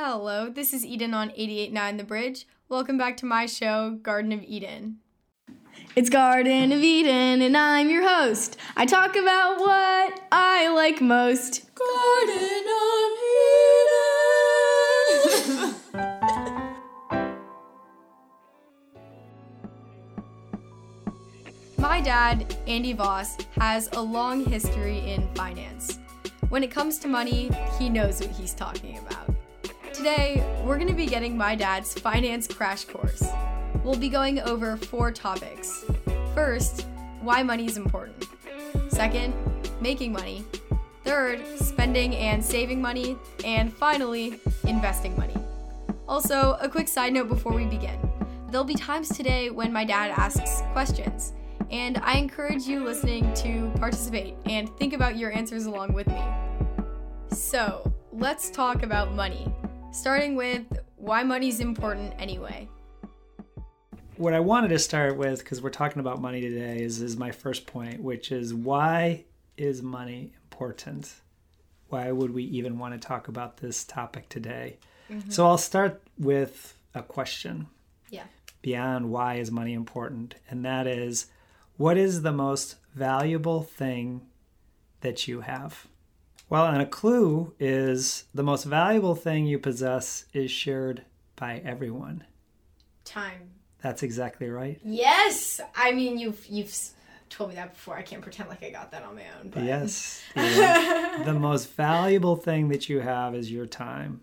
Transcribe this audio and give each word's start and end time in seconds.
Hello, 0.00 0.48
this 0.48 0.72
is 0.72 0.86
Eden 0.86 1.12
on 1.12 1.30
88.9 1.30 1.98
The 1.98 2.04
Bridge. 2.04 2.46
Welcome 2.68 2.96
back 2.96 3.16
to 3.16 3.26
my 3.26 3.46
show, 3.46 3.98
Garden 4.00 4.30
of 4.30 4.44
Eden. 4.44 4.98
It's 5.96 6.08
Garden 6.08 6.70
of 6.70 6.80
Eden, 6.80 7.42
and 7.42 7.56
I'm 7.56 7.90
your 7.90 8.08
host. 8.08 8.58
I 8.76 8.86
talk 8.86 9.16
about 9.16 9.58
what 9.58 10.20
I 10.30 10.68
like 10.72 11.00
most. 11.00 11.68
Garden 11.74 12.64
of 12.78 13.18
Eden. 15.72 16.14
my 21.78 22.00
dad, 22.00 22.56
Andy 22.68 22.92
Voss, 22.92 23.36
has 23.58 23.88
a 23.94 24.00
long 24.00 24.44
history 24.44 25.00
in 25.10 25.26
finance. 25.34 25.98
When 26.50 26.62
it 26.62 26.70
comes 26.70 27.00
to 27.00 27.08
money, 27.08 27.50
he 27.80 27.88
knows 27.88 28.20
what 28.20 28.30
he's 28.30 28.54
talking 28.54 28.96
about. 28.98 29.37
Today, 29.98 30.46
we're 30.64 30.76
going 30.76 30.86
to 30.86 30.94
be 30.94 31.06
getting 31.06 31.36
my 31.36 31.56
dad's 31.56 31.92
finance 31.92 32.46
crash 32.46 32.84
course. 32.84 33.24
We'll 33.82 33.98
be 33.98 34.08
going 34.08 34.38
over 34.38 34.76
four 34.76 35.10
topics. 35.10 35.84
First, 36.36 36.86
why 37.20 37.42
money 37.42 37.66
is 37.66 37.76
important. 37.76 38.24
Second, 38.90 39.34
making 39.80 40.12
money. 40.12 40.44
Third, 41.02 41.44
spending 41.58 42.14
and 42.14 42.44
saving 42.44 42.80
money. 42.80 43.16
And 43.44 43.72
finally, 43.72 44.38
investing 44.68 45.16
money. 45.16 45.34
Also, 46.06 46.56
a 46.60 46.68
quick 46.68 46.86
side 46.86 47.12
note 47.12 47.28
before 47.28 47.52
we 47.52 47.64
begin. 47.64 47.98
There'll 48.50 48.62
be 48.62 48.76
times 48.76 49.08
today 49.08 49.50
when 49.50 49.72
my 49.72 49.84
dad 49.84 50.12
asks 50.16 50.62
questions, 50.72 51.32
and 51.72 51.98
I 52.04 52.18
encourage 52.18 52.68
you 52.68 52.84
listening 52.84 53.34
to 53.34 53.72
participate 53.80 54.36
and 54.46 54.70
think 54.76 54.92
about 54.92 55.16
your 55.16 55.32
answers 55.32 55.66
along 55.66 55.92
with 55.92 56.06
me. 56.06 56.22
So, 57.32 57.92
let's 58.12 58.48
talk 58.48 58.84
about 58.84 59.12
money, 59.14 59.52
starting 59.98 60.36
with 60.36 60.64
why 60.96 61.24
money's 61.24 61.58
important 61.58 62.14
anyway. 62.18 62.68
What 64.16 64.32
I 64.32 64.40
wanted 64.40 64.68
to 64.68 64.78
start 64.78 65.16
with, 65.16 65.40
because 65.40 65.60
we're 65.60 65.70
talking 65.70 66.00
about 66.00 66.20
money 66.20 66.40
today, 66.40 66.82
is, 66.82 67.02
is 67.02 67.16
my 67.16 67.32
first 67.32 67.66
point, 67.66 68.00
which 68.00 68.30
is 68.30 68.54
why 68.54 69.24
is 69.56 69.82
money 69.82 70.32
important? 70.44 71.12
Why 71.88 72.12
would 72.12 72.32
we 72.32 72.44
even 72.44 72.78
want 72.78 72.94
to 72.94 73.06
talk 73.06 73.28
about 73.28 73.56
this 73.56 73.84
topic 73.84 74.28
today? 74.28 74.78
Mm-hmm. 75.10 75.30
So 75.30 75.46
I'll 75.46 75.58
start 75.58 76.02
with 76.18 76.74
a 76.94 77.02
question. 77.02 77.66
Yeah. 78.10 78.24
Beyond 78.62 79.10
why 79.10 79.34
is 79.34 79.50
money 79.50 79.72
important? 79.72 80.36
And 80.48 80.64
that 80.64 80.86
is, 80.86 81.26
what 81.76 81.96
is 81.96 82.22
the 82.22 82.32
most 82.32 82.76
valuable 82.94 83.62
thing 83.62 84.22
that 85.00 85.26
you 85.26 85.40
have? 85.40 85.86
Well, 86.50 86.66
and 86.66 86.80
a 86.80 86.86
clue 86.86 87.52
is 87.58 88.24
the 88.32 88.42
most 88.42 88.64
valuable 88.64 89.14
thing 89.14 89.46
you 89.46 89.58
possess 89.58 90.24
is 90.32 90.50
shared 90.50 91.02
by 91.36 91.60
everyone. 91.64 92.24
Time. 93.04 93.50
That's 93.82 94.02
exactly 94.02 94.48
right. 94.48 94.80
Yes. 94.82 95.60
I 95.76 95.92
mean, 95.92 96.18
you've 96.18 96.44
you've 96.46 96.74
told 97.28 97.50
me 97.50 97.56
that 97.56 97.74
before. 97.74 97.96
I 97.96 98.02
can't 98.02 98.22
pretend 98.22 98.48
like 98.48 98.62
I 98.62 98.70
got 98.70 98.90
that 98.92 99.04
on 99.04 99.14
my 99.14 99.24
own. 99.38 99.50
But... 99.50 99.64
Yes. 99.64 100.22
The, 100.34 101.22
the 101.24 101.34
most 101.34 101.72
valuable 101.74 102.36
thing 102.36 102.68
that 102.68 102.88
you 102.88 103.00
have 103.00 103.34
is 103.34 103.50
your 103.50 103.66
time. 103.66 104.20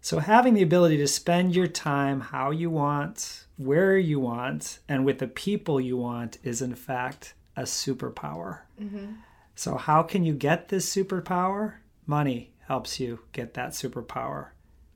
So 0.00 0.18
having 0.18 0.54
the 0.54 0.62
ability 0.62 0.96
to 0.98 1.06
spend 1.06 1.54
your 1.54 1.68
time 1.68 2.20
how 2.20 2.50
you 2.50 2.70
want, 2.70 3.46
where 3.56 3.96
you 3.96 4.18
want, 4.18 4.80
and 4.88 5.04
with 5.04 5.18
the 5.18 5.28
people 5.28 5.80
you 5.80 5.96
want 5.96 6.38
is 6.42 6.62
in 6.62 6.74
fact 6.74 7.34
a 7.56 7.62
superpower. 7.62 8.60
Mm-hmm. 8.80 9.12
So, 9.54 9.76
how 9.76 10.02
can 10.02 10.24
you 10.24 10.34
get 10.34 10.68
this 10.68 10.92
superpower? 10.92 11.74
Money 12.06 12.54
helps 12.66 12.98
you 12.98 13.20
get 13.32 13.54
that 13.54 13.70
superpower 13.70 14.48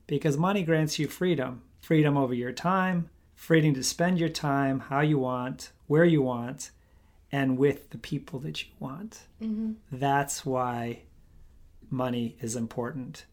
because 0.07 0.37
money 0.37 0.63
grants 0.63 0.97
you 0.99 1.07
freedom 1.07 1.61
freedom 1.87 2.17
over 2.17 2.33
your 2.33 2.51
time, 2.51 3.09
freedom 3.33 3.73
to 3.73 3.81
spend 3.81 4.19
your 4.19 4.27
time 4.27 4.77
how 4.77 4.99
you 4.99 5.17
want, 5.17 5.71
where 5.85 6.03
you 6.03 6.21
want, 6.21 6.71
and 7.31 7.57
with 7.57 7.91
the 7.91 7.97
people 7.97 8.39
that 8.39 8.61
you 8.61 8.69
want. 8.77 9.21
Mm-hmm. 9.41 9.71
That's 9.89 10.45
why 10.45 11.03
money 11.89 12.35
is 12.41 12.57
important. 12.57 13.25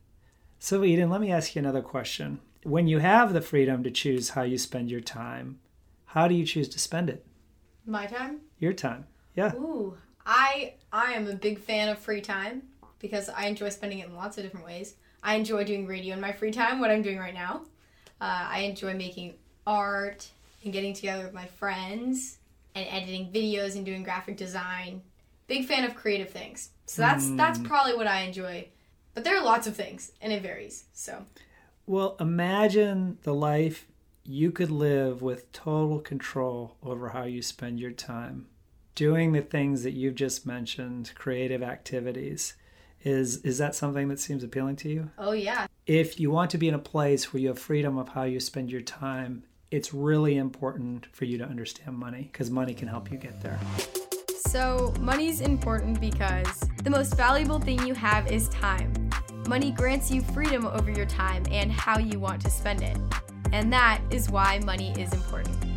So, 0.61 0.85
Eden, 0.85 1.11
let 1.11 1.21
me 1.21 1.33
ask 1.33 1.57
you 1.57 1.59
another 1.59 1.83
question. 1.83 2.39
When 2.63 2.87
you 2.87 3.01
have 3.01 3.33
the 3.33 3.41
freedom 3.41 3.83
to 3.83 3.91
choose 3.91 4.31
how 4.31 4.43
you 4.43 4.57
spend 4.57 4.89
your 4.89 5.01
time, 5.01 5.59
how 6.07 6.29
do 6.29 6.35
you 6.37 6.47
choose 6.47 6.69
to 6.69 6.79
spend 6.79 7.11
it? 7.11 7.27
My 7.85 8.07
time? 8.07 8.41
Your 8.61 8.73
time. 8.73 9.09
Yeah. 9.35 9.53
Ooh, 9.57 9.99
I 10.27 10.75
I 10.93 11.13
am 11.13 11.29
a 11.29 11.35
big 11.35 11.59
fan 11.59 11.89
of 11.89 11.99
free 11.99 12.21
time 12.21 12.63
because 12.99 13.29
I 13.29 13.47
enjoy 13.47 13.69
spending 13.69 13.99
it 13.99 14.09
in 14.09 14.15
lots 14.15 14.39
of 14.39 14.45
different 14.45 14.67
ways. 14.67 14.95
I 15.23 15.35
enjoy 15.35 15.65
doing 15.65 15.87
radio 15.87 16.15
in 16.15 16.21
my 16.21 16.33
free 16.33 16.51
time, 16.51 16.81
what 16.81 16.91
I'm 16.91 17.03
doing 17.03 17.19
right 17.19 17.35
now. 17.35 17.63
Uh, 18.21 18.47
I 18.51 18.61
enjoy 18.61 18.95
making 18.95 19.35
art 19.67 20.29
and 20.63 20.73
getting 20.73 20.95
together 20.95 21.25
with 21.25 21.35
my 21.35 21.47
friends 21.47 22.39
and 22.75 22.87
editing 22.89 23.31
videos 23.31 23.77
and 23.77 23.85
doing 23.85 24.03
graphic 24.03 24.37
design. 24.37 25.03
Big 25.47 25.67
fan 25.67 25.85
of 25.85 25.95
creative 25.95 26.31
things. 26.31 26.71
So 26.87 27.03
that's 27.03 27.27
mm. 27.27 27.37
that's 27.37 27.59
probably 27.59 27.95
what 27.95 28.07
I 28.07 28.21
enjoy. 28.23 28.69
But 29.15 29.25
there 29.25 29.37
are 29.37 29.45
lots 29.45 29.67
of 29.67 29.77
things 29.77 30.13
and 30.21 30.33
it 30.33 30.43
varies. 30.43 30.85
So 30.93 31.25
Well, 31.87 32.17
imagine 32.19 33.19
the 33.23 33.35
life 33.35 33.87
you 34.25 34.51
could 34.51 34.71
live 34.71 35.21
with 35.21 35.53
total 35.53 36.01
control 36.01 36.77
over 36.83 37.11
how 37.11 37.25
you 37.25 37.43
spend 37.43 37.79
your 37.79 37.91
time 37.91 38.47
doing 38.95 39.33
the 39.33 39.43
things 39.43 39.83
that 39.83 39.93
you've 39.93 40.15
just 40.15 40.47
mentioned, 40.47 41.13
creative 41.15 41.63
activities, 41.63 42.55
is 43.03 43.39
is 43.39 43.59
that 43.59 43.75
something 43.75 44.09
that 44.09 44.19
seems 44.19 44.43
appealing 44.43 44.77
to 44.77 44.89
you? 44.89 45.11
Oh 45.19 45.33
yeah. 45.33 45.67
If 45.87 46.19
you 46.19 46.31
want 46.31 46.51
to 46.53 46.59
be 46.59 46.69
in 46.69 46.75
a 46.75 46.79
place 46.79 47.33
where 47.33 47.41
you 47.41 47.49
have 47.49 47.59
freedom 47.59 47.99
of 47.99 48.09
how 48.09 48.23
you 48.23 48.41
spend 48.41 48.71
your 48.71 48.81
time, 48.81 49.45
it's 49.71 49.93
really 49.93 50.37
important 50.37 51.07
for 51.13 51.25
you 51.25 51.37
to 51.39 51.45
understand 51.45 51.99
money 51.99 52.29
because 52.33 52.51
money 52.51 52.75
can 52.75 52.89
help 52.89 53.11
you 53.11 53.19
get 53.19 53.43
there. 53.43 53.59
So, 54.47 54.95
money's 55.01 55.41
important 55.41 56.01
because 56.01 56.61
the 56.85 56.91
most 56.91 57.17
valuable 57.17 57.59
thing 57.59 57.85
you 57.85 57.95
have 57.95 58.31
is 58.31 58.49
time. 58.51 59.11
Money 59.49 59.73
grants 59.73 60.11
you 60.11 60.23
freedom 60.23 60.65
over 60.65 60.93
your 60.93 61.07
time 61.07 61.43
and 61.51 61.73
how 61.73 61.99
you 61.99 62.21
want 62.21 62.41
to 62.43 62.51
spend 62.51 62.83
it. 62.83 62.97
And 63.53 63.73
that 63.73 64.01
is 64.11 64.31
why 64.31 64.61
money 64.61 64.95
is 64.97 65.13
important. 65.13 65.74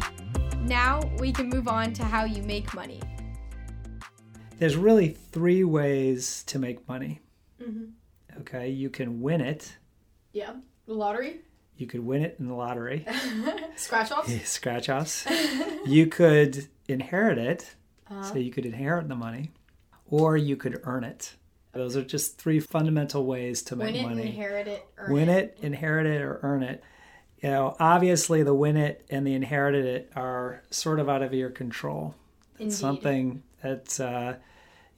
Now 0.67 0.99
we 1.17 1.31
can 1.31 1.47
move 1.47 1.69
on 1.69 1.93
to 1.93 2.03
how 2.03 2.25
you 2.25 2.43
make 2.43 2.73
money. 2.73 3.01
There's 4.57 4.75
really 4.75 5.15
three 5.31 5.63
ways 5.63 6.43
to 6.47 6.59
make 6.59 6.85
money. 6.89 7.21
Mm-hmm. 7.61 7.85
Okay, 8.41 8.69
you 8.69 8.89
can 8.89 9.21
win 9.21 9.39
it. 9.39 9.77
Yeah, 10.33 10.55
the 10.85 10.93
lottery. 10.93 11.39
You 11.77 11.87
could 11.87 12.05
win 12.05 12.21
it 12.21 12.35
in 12.39 12.47
the 12.47 12.53
lottery. 12.53 13.05
Scratch 13.77 14.11
offs. 14.11 14.33
Scratch 14.49 14.89
offs. 14.89 15.25
you 15.85 16.07
could 16.07 16.67
inherit 16.89 17.37
it, 17.37 17.75
uh-huh. 18.11 18.23
so 18.23 18.35
you 18.35 18.51
could 18.51 18.65
inherit 18.65 19.07
the 19.07 19.15
money, 19.15 19.51
or 20.09 20.35
you 20.35 20.57
could 20.57 20.81
earn 20.83 21.05
it. 21.05 21.35
Those 21.71 21.95
are 21.95 22.03
just 22.03 22.37
three 22.37 22.59
fundamental 22.59 23.25
ways 23.25 23.61
to 23.63 23.77
make 23.77 23.93
win 23.93 23.95
it, 23.95 24.03
money. 24.03 24.21
Inherit 24.23 24.67
it, 24.67 24.85
win 25.07 25.29
it. 25.29 25.55
it, 25.57 25.63
inherit 25.63 26.07
it, 26.07 26.21
or 26.21 26.41
earn 26.43 26.63
it 26.63 26.83
you 27.41 27.49
know, 27.49 27.75
obviously 27.79 28.43
the 28.43 28.53
win 28.53 28.77
it 28.77 29.05
and 29.09 29.25
the 29.25 29.33
inherited 29.33 29.85
it 29.85 30.11
are 30.15 30.63
sort 30.71 30.99
of 30.99 31.07
out 31.07 31.21
of 31.21 31.33
your 31.33 31.49
control. 31.49 32.15
It's 32.59 32.75
something 32.75 33.43
that, 33.61 33.99
uh, 33.99 34.33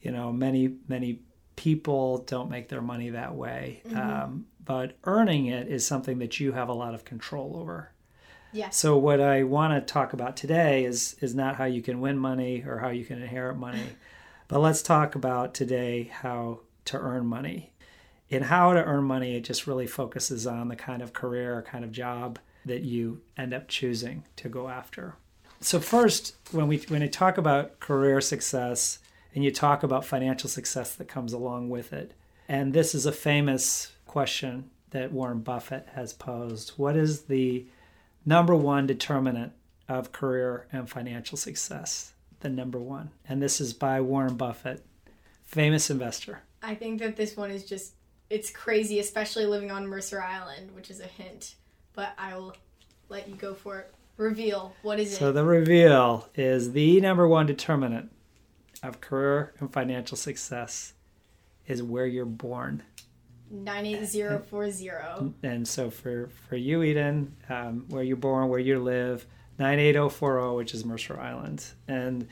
you 0.01 0.11
know, 0.11 0.31
many, 0.31 0.75
many 0.87 1.19
people 1.57 2.19
don't 2.19 2.49
make 2.49 2.69
their 2.69 2.81
money 2.81 3.09
that 3.09 3.35
way. 3.35 3.81
Mm-hmm. 3.85 3.97
Um, 3.97 4.45
but 4.63 4.95
earning 5.03 5.47
it 5.47 5.67
is 5.67 5.85
something 5.85 6.19
that 6.19 6.39
you 6.39 6.53
have 6.53 6.69
a 6.69 6.73
lot 6.73 6.93
of 6.93 7.03
control 7.03 7.57
over. 7.57 7.91
Yeah. 8.53 8.69
So 8.69 8.97
what 8.97 9.19
I 9.19 9.43
want 9.43 9.73
to 9.73 9.93
talk 9.93 10.13
about 10.13 10.37
today 10.37 10.85
is 10.85 11.15
is 11.21 11.35
not 11.35 11.57
how 11.57 11.65
you 11.65 11.81
can 11.81 11.99
win 11.99 12.17
money 12.17 12.63
or 12.65 12.79
how 12.79 12.89
you 12.89 13.03
can 13.03 13.21
inherit 13.21 13.57
money, 13.57 13.83
but 14.47 14.59
let's 14.59 14.81
talk 14.81 15.15
about 15.15 15.53
today 15.53 16.09
how 16.11 16.61
to 16.85 16.97
earn 16.97 17.25
money 17.25 17.73
in 18.29 18.43
how 18.43 18.73
to 18.73 18.83
earn 18.83 19.03
money, 19.03 19.35
it 19.35 19.43
just 19.43 19.67
really 19.67 19.87
focuses 19.87 20.45
on 20.45 20.67
the 20.67 20.75
kind 20.75 21.01
of 21.01 21.13
career 21.13 21.57
or 21.57 21.61
kind 21.61 21.83
of 21.83 21.91
job 21.91 22.39
that 22.65 22.81
you 22.81 23.21
end 23.37 23.53
up 23.53 23.67
choosing 23.67 24.23
to 24.35 24.49
go 24.49 24.67
after. 24.67 25.15
So 25.61 25.79
first, 25.79 26.35
when 26.51 26.67
we 26.67 26.77
when 26.87 27.03
I 27.03 27.07
talk 27.07 27.37
about 27.37 27.79
career 27.79 28.21
success 28.21 28.99
and 29.35 29.43
you 29.43 29.51
talk 29.51 29.83
about 29.83 30.05
financial 30.05 30.49
success 30.49 30.95
that 30.95 31.07
comes 31.07 31.33
along 31.33 31.69
with 31.69 31.91
it, 31.91 32.13
and 32.47 32.73
this 32.73 32.95
is 32.95 33.05
a 33.05 33.11
famous 33.11 33.91
question 34.05 34.69
that 34.91 35.11
Warren 35.11 35.39
Buffett 35.39 35.87
has 35.93 36.13
posed. 36.13 36.71
What 36.77 36.95
is 36.95 37.23
the 37.23 37.65
number 38.25 38.55
one 38.55 38.87
determinant 38.87 39.53
of 39.87 40.11
career 40.11 40.67
and 40.71 40.89
financial 40.89 41.37
success? 41.37 42.13
The 42.39 42.49
number 42.49 42.79
one. 42.79 43.11
And 43.27 43.41
this 43.41 43.59
is 43.59 43.73
by 43.73 44.01
Warren 44.01 44.35
Buffett, 44.35 44.85
famous 45.43 45.89
investor. 45.89 46.41
I 46.63 46.75
think 46.75 46.99
that 46.99 47.15
this 47.15 47.35
one 47.35 47.51
is 47.51 47.65
just 47.65 47.93
it's 48.29 48.51
crazy, 48.51 48.99
especially 48.99 49.45
living 49.45 49.71
on 49.71 49.87
Mercer 49.87 50.21
Island, 50.21 50.71
which 50.75 50.89
is 50.91 50.99
a 50.99 51.07
hint. 51.07 51.55
But 51.93 52.13
I 52.17 52.35
will 52.35 52.55
let 53.09 53.27
you 53.27 53.35
go 53.35 53.53
for 53.53 53.79
it. 53.79 53.93
Reveal. 54.17 54.73
What 54.81 54.99
is 54.99 55.11
so 55.11 55.15
it? 55.15 55.19
So 55.19 55.31
the 55.31 55.45
reveal 55.45 56.29
is 56.35 56.73
the 56.73 56.99
number 57.01 57.27
one 57.27 57.45
determinant 57.45 58.11
of 58.83 59.01
career 59.01 59.53
and 59.59 59.71
financial 59.71 60.17
success 60.17 60.93
is 61.67 61.81
where 61.81 62.05
you're 62.05 62.25
born. 62.25 62.83
98040. 63.51 65.33
And 65.43 65.67
so 65.67 65.89
for, 65.89 66.29
for 66.47 66.55
you, 66.55 66.83
Eden, 66.83 67.35
um, 67.49 67.85
where 67.89 68.03
you're 68.03 68.17
born, 68.17 68.49
where 68.49 68.59
you 68.59 68.79
live, 68.79 69.25
98040, 69.57 70.55
which 70.55 70.73
is 70.73 70.85
Mercer 70.85 71.19
Island. 71.19 71.65
And 71.87 72.27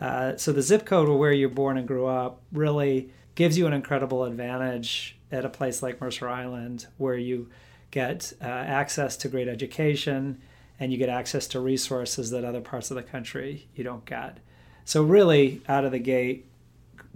uh, 0.00 0.36
so 0.36 0.52
the 0.52 0.62
zip 0.62 0.84
code 0.84 1.08
of 1.08 1.16
where 1.16 1.32
you're 1.32 1.48
born 1.48 1.78
and 1.78 1.86
grew 1.86 2.06
up 2.06 2.42
really 2.52 3.10
gives 3.36 3.56
you 3.56 3.68
an 3.68 3.72
incredible 3.72 4.24
advantage 4.24 5.16
at 5.30 5.44
a 5.44 5.48
place 5.48 5.82
like 5.82 6.00
Mercer 6.00 6.28
Island, 6.28 6.86
where 6.96 7.16
you 7.16 7.48
get 7.92 8.32
uh, 8.42 8.44
access 8.44 9.16
to 9.18 9.28
great 9.28 9.46
education 9.46 10.40
and 10.80 10.90
you 10.90 10.98
get 10.98 11.08
access 11.08 11.46
to 11.48 11.60
resources 11.60 12.30
that 12.30 12.44
other 12.44 12.60
parts 12.60 12.90
of 12.90 12.96
the 12.96 13.02
country 13.02 13.68
you 13.76 13.84
don't 13.84 14.04
get. 14.04 14.38
So, 14.84 15.02
really, 15.02 15.62
out 15.68 15.84
of 15.84 15.92
the 15.92 15.98
gate, 15.98 16.46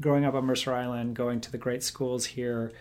growing 0.01 0.25
up 0.25 0.35
on 0.35 0.45
Mercer 0.45 0.73
Island, 0.73 1.17
going 1.17 1.41
to 1.43 1.53
the 1.53 1.59
great 1.59 1.83
schools 1.83 2.27
here, 2.27 2.73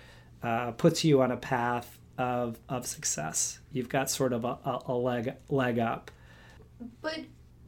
uh, 0.44 0.71
puts 0.71 1.03
you 1.03 1.21
on 1.21 1.31
a 1.31 1.38
path 1.38 1.97
of, 2.18 2.59
of 2.68 2.86
success. 2.86 3.59
You've 3.71 3.89
got 3.89 4.09
sort 4.09 4.33
of 4.33 4.45
a, 4.45 4.57
a 4.86 4.94
leg 4.94 5.33
leg 5.50 5.80
up. 5.80 6.12
But 7.01 7.19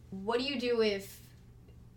what 0.09 0.39
do 0.39 0.45
you 0.45 0.59
do 0.59 0.81
if 0.81 1.19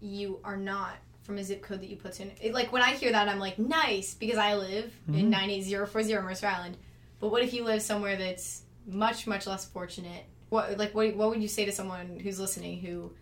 you 0.00 0.41
are 0.44 0.56
not 0.56 0.97
from 1.25 1.38
a 1.38 1.44
zip 1.44 1.62
code 1.62 1.81
that 1.81 1.88
you 1.88 1.97
put 1.97 2.21
in? 2.21 2.31
It, 2.41 2.55
like 2.55 2.73
when 2.73 2.82
I 2.82 2.93
hear 2.93 3.11
that, 3.12 3.29
I'm 3.29 3.38
like, 3.38 3.59
nice, 3.59 4.15
because 4.15 4.38
I 4.38 4.55
live 4.55 4.93
mm-hmm. 5.09 5.19
in 5.19 5.31
98040 5.31 6.15
Mercer 6.23 6.47
Island. 6.47 6.76
But 7.19 7.31
what 7.31 7.43
if 7.43 7.53
you 7.53 7.65
live 7.65 7.82
somewhere 7.82 8.17
that's 8.17 8.62
much 8.87 9.26
much 9.26 9.47
less 9.47 9.65
fortunate? 9.65 10.25
What 10.50 10.79
like 10.79 10.94
what 10.94 11.17
what 11.17 11.31
would 11.31 11.43
you 11.43 11.49
say 11.49 11.65
to 11.65 11.73
someone 11.73 12.21
who's 12.21 12.38
listening 12.38 12.81
who 12.81 13.12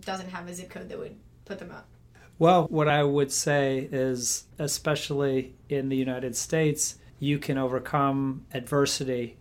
doesn't 0.00 0.30
have 0.30 0.48
a 0.48 0.54
zip 0.54 0.70
code 0.70 0.88
that 0.88 0.98
would 0.98 1.16
put 1.44 1.58
them 1.58 1.70
up? 1.70 1.88
Well, 2.38 2.64
what 2.64 2.88
I 2.88 3.04
would 3.04 3.30
say 3.30 3.88
is, 3.92 4.44
especially 4.58 5.54
in 5.68 5.88
the 5.88 5.96
United 5.96 6.36
States, 6.36 6.96
you 7.20 7.38
can 7.38 7.58
overcome 7.58 8.44
adversity 8.52 9.36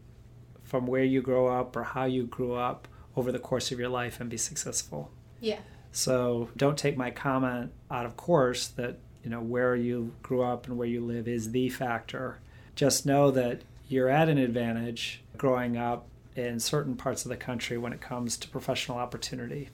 from 0.63 0.85
where 0.85 1.03
you 1.03 1.21
grow 1.21 1.47
up 1.47 1.75
or 1.75 1.83
how 1.83 2.05
you 2.05 2.25
grew 2.25 2.53
up 2.53 2.87
over 3.15 3.31
the 3.31 3.39
course 3.39 3.71
of 3.71 3.79
your 3.79 3.89
life 3.89 4.19
and 4.19 4.29
be 4.29 4.37
successful. 4.37 5.11
Yeah. 5.39 5.59
So 5.93 6.49
don't 6.57 6.77
take 6.77 6.97
my 6.97 7.11
comment 7.11 7.71
out 7.89 8.05
of 8.05 8.17
course 8.17 8.67
that 8.69 8.97
you 9.23 9.29
know 9.29 9.39
where 9.39 9.75
you 9.75 10.11
grew 10.21 10.41
up 10.41 10.67
and 10.67 10.77
where 10.77 10.87
you 10.87 11.05
live 11.05 11.27
is 11.27 11.51
the 11.51 11.69
factor. 11.69 12.39
Just 12.75 13.05
know 13.05 13.31
that 13.31 13.61
you're 13.87 14.09
at 14.09 14.27
an 14.27 14.39
advantage 14.39 15.21
growing 15.37 15.77
up 15.77 16.07
in 16.35 16.59
certain 16.59 16.95
parts 16.95 17.25
of 17.25 17.29
the 17.29 17.37
country 17.37 17.77
when 17.77 17.93
it 17.93 18.01
comes 18.01 18.37
to 18.37 18.49
professional 18.49 18.97
opportunity. 18.97 19.69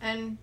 And 0.00 0.36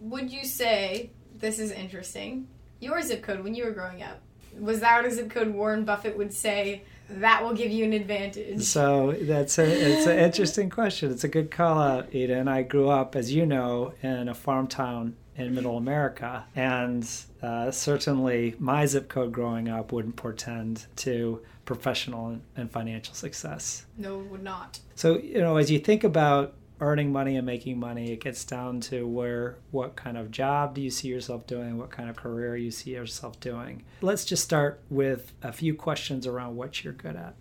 would 0.00 0.30
you 0.30 0.44
say 0.44 1.10
this 1.36 1.58
is 1.58 1.72
interesting? 1.72 2.46
Your 2.78 3.02
zip 3.02 3.22
code 3.22 3.42
when 3.42 3.54
you 3.54 3.64
were 3.64 3.72
growing 3.72 4.02
up 4.02 4.20
was 4.56 4.80
that 4.80 5.04
a 5.04 5.10
zip 5.10 5.28
code 5.28 5.48
Warren 5.48 5.84
Buffett 5.84 6.16
would 6.16 6.32
say 6.32 6.82
that 7.08 7.42
will 7.44 7.54
give 7.54 7.70
you 7.70 7.84
an 7.84 7.92
advantage? 7.92 8.62
So 8.62 9.12
that's 9.12 9.58
a 9.58 9.64
it's 9.64 10.06
an 10.06 10.18
interesting 10.18 10.70
question. 10.70 11.10
It's 11.10 11.24
a 11.24 11.28
good 11.28 11.50
call 11.50 11.80
out, 11.80 12.14
Eden. 12.14 12.48
I 12.48 12.62
grew 12.62 12.88
up, 12.88 13.16
as 13.16 13.32
you 13.32 13.46
know, 13.46 13.94
in 14.02 14.28
a 14.28 14.34
farm 14.34 14.66
town 14.66 15.16
in 15.36 15.54
Middle 15.54 15.76
America, 15.76 16.44
and 16.56 17.08
uh, 17.42 17.70
certainly 17.70 18.54
my 18.58 18.86
zip 18.86 19.08
code 19.08 19.32
growing 19.32 19.68
up 19.68 19.92
wouldn't 19.92 20.16
portend 20.16 20.86
to 20.96 21.42
professional 21.64 22.38
and 22.56 22.70
financial 22.70 23.14
success. 23.14 23.86
No, 23.98 24.18
would 24.18 24.42
not. 24.42 24.80
So 24.94 25.18
you 25.18 25.40
know, 25.40 25.56
as 25.56 25.70
you 25.70 25.78
think 25.78 26.04
about 26.04 26.54
earning 26.80 27.12
money 27.12 27.36
and 27.36 27.46
making 27.46 27.78
money 27.78 28.12
it 28.12 28.20
gets 28.20 28.44
down 28.44 28.80
to 28.80 29.06
where 29.06 29.58
what 29.70 29.96
kind 29.96 30.16
of 30.16 30.30
job 30.30 30.74
do 30.74 30.80
you 30.80 30.90
see 30.90 31.08
yourself 31.08 31.46
doing 31.46 31.78
what 31.78 31.90
kind 31.90 32.10
of 32.10 32.16
career 32.16 32.56
you 32.56 32.70
see 32.70 32.90
yourself 32.90 33.40
doing. 33.40 33.82
Let's 34.02 34.24
just 34.24 34.44
start 34.44 34.80
with 34.90 35.32
a 35.42 35.52
few 35.52 35.74
questions 35.74 36.26
around 36.26 36.56
what 36.56 36.84
you're 36.84 36.92
good 36.92 37.16
at. 37.16 37.34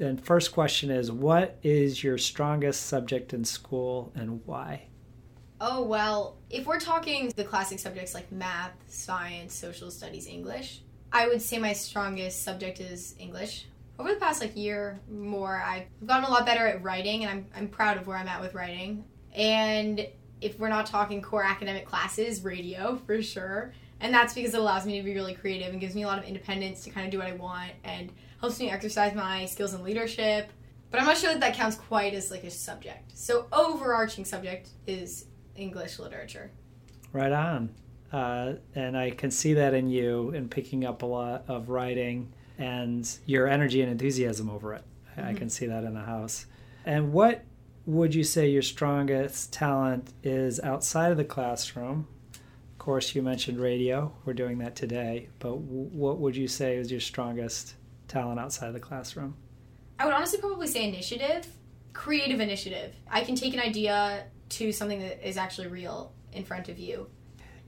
And 0.00 0.22
first 0.24 0.52
question 0.52 0.90
is 0.90 1.12
what 1.12 1.58
is 1.62 2.02
your 2.02 2.18
strongest 2.18 2.86
subject 2.86 3.32
in 3.32 3.44
school 3.44 4.12
and 4.14 4.40
why? 4.46 4.86
Oh 5.60 5.82
well 5.82 6.38
if 6.50 6.66
we're 6.66 6.80
talking 6.80 7.32
the 7.36 7.44
classic 7.44 7.78
subjects 7.78 8.14
like 8.14 8.30
math 8.32 8.72
science 8.88 9.54
social 9.54 9.90
studies 9.90 10.26
english 10.26 10.80
i 11.12 11.28
would 11.28 11.40
say 11.40 11.58
my 11.58 11.72
strongest 11.72 12.42
subject 12.42 12.80
is 12.80 13.14
english 13.18 13.66
over 14.00 14.14
the 14.14 14.20
past 14.20 14.40
like 14.40 14.56
year 14.56 15.00
more, 15.10 15.62
I've 15.64 15.84
gotten 16.06 16.24
a 16.24 16.30
lot 16.30 16.46
better 16.46 16.66
at 16.66 16.82
writing, 16.82 17.24
and 17.24 17.30
I'm 17.30 17.46
I'm 17.54 17.68
proud 17.68 17.98
of 17.98 18.06
where 18.06 18.16
I'm 18.16 18.28
at 18.28 18.40
with 18.40 18.54
writing. 18.54 19.04
And 19.34 20.06
if 20.40 20.58
we're 20.58 20.70
not 20.70 20.86
talking 20.86 21.20
core 21.20 21.44
academic 21.44 21.86
classes, 21.86 22.42
radio 22.42 23.00
for 23.06 23.22
sure. 23.22 23.72
And 24.00 24.14
that's 24.14 24.32
because 24.32 24.54
it 24.54 24.60
allows 24.60 24.86
me 24.86 24.96
to 24.98 25.04
be 25.04 25.14
really 25.14 25.34
creative 25.34 25.68
and 25.68 25.80
gives 25.80 25.94
me 25.94 26.04
a 26.04 26.06
lot 26.06 26.18
of 26.18 26.24
independence 26.24 26.82
to 26.84 26.90
kind 26.90 27.04
of 27.04 27.12
do 27.12 27.18
what 27.18 27.26
I 27.26 27.32
want 27.32 27.72
and 27.84 28.10
helps 28.40 28.58
me 28.58 28.70
exercise 28.70 29.14
my 29.14 29.44
skills 29.44 29.74
in 29.74 29.84
leadership. 29.84 30.50
But 30.90 31.00
I'm 31.00 31.06
not 31.06 31.18
sure 31.18 31.30
that 31.30 31.40
that 31.40 31.54
counts 31.54 31.76
quite 31.76 32.14
as 32.14 32.30
like 32.30 32.44
a 32.44 32.50
subject. 32.50 33.12
So 33.14 33.46
overarching 33.52 34.24
subject 34.24 34.70
is 34.86 35.26
English 35.54 35.98
literature. 35.98 36.50
Right 37.12 37.30
on. 37.30 37.74
Uh, 38.10 38.54
and 38.74 38.96
I 38.96 39.10
can 39.10 39.30
see 39.30 39.54
that 39.54 39.74
in 39.74 39.90
you 39.90 40.30
in 40.30 40.48
picking 40.48 40.84
up 40.86 41.02
a 41.02 41.06
lot 41.06 41.44
of 41.46 41.68
writing 41.68 42.32
and 42.60 43.18
your 43.24 43.48
energy 43.48 43.80
and 43.80 43.90
enthusiasm 43.90 44.48
over 44.48 44.74
it. 44.74 44.84
Mm-hmm. 45.12 45.28
I 45.28 45.34
can 45.34 45.50
see 45.50 45.66
that 45.66 45.82
in 45.82 45.94
the 45.94 46.02
house. 46.02 46.46
And 46.84 47.12
what 47.12 47.44
would 47.86 48.14
you 48.14 48.22
say 48.22 48.48
your 48.48 48.62
strongest 48.62 49.52
talent 49.52 50.12
is 50.22 50.60
outside 50.60 51.10
of 51.10 51.16
the 51.16 51.24
classroom? 51.24 52.06
Of 52.34 52.78
course, 52.78 53.14
you 53.14 53.22
mentioned 53.22 53.58
radio. 53.58 54.12
We're 54.24 54.34
doing 54.34 54.58
that 54.58 54.76
today. 54.76 55.28
But 55.38 55.56
what 55.56 56.18
would 56.18 56.36
you 56.36 56.46
say 56.46 56.76
is 56.76 56.90
your 56.90 57.00
strongest 57.00 57.74
talent 58.08 58.38
outside 58.38 58.68
of 58.68 58.74
the 58.74 58.80
classroom? 58.80 59.34
I 59.98 60.04
would 60.04 60.14
honestly 60.14 60.38
probably 60.38 60.66
say 60.66 60.86
initiative, 60.86 61.46
creative 61.92 62.40
initiative. 62.40 62.94
I 63.10 63.22
can 63.22 63.34
take 63.34 63.54
an 63.54 63.60
idea 63.60 64.24
to 64.50 64.72
something 64.72 65.00
that 65.00 65.26
is 65.26 65.36
actually 65.36 65.68
real 65.68 66.12
in 66.32 66.44
front 66.44 66.68
of 66.68 66.78
you. 66.78 67.08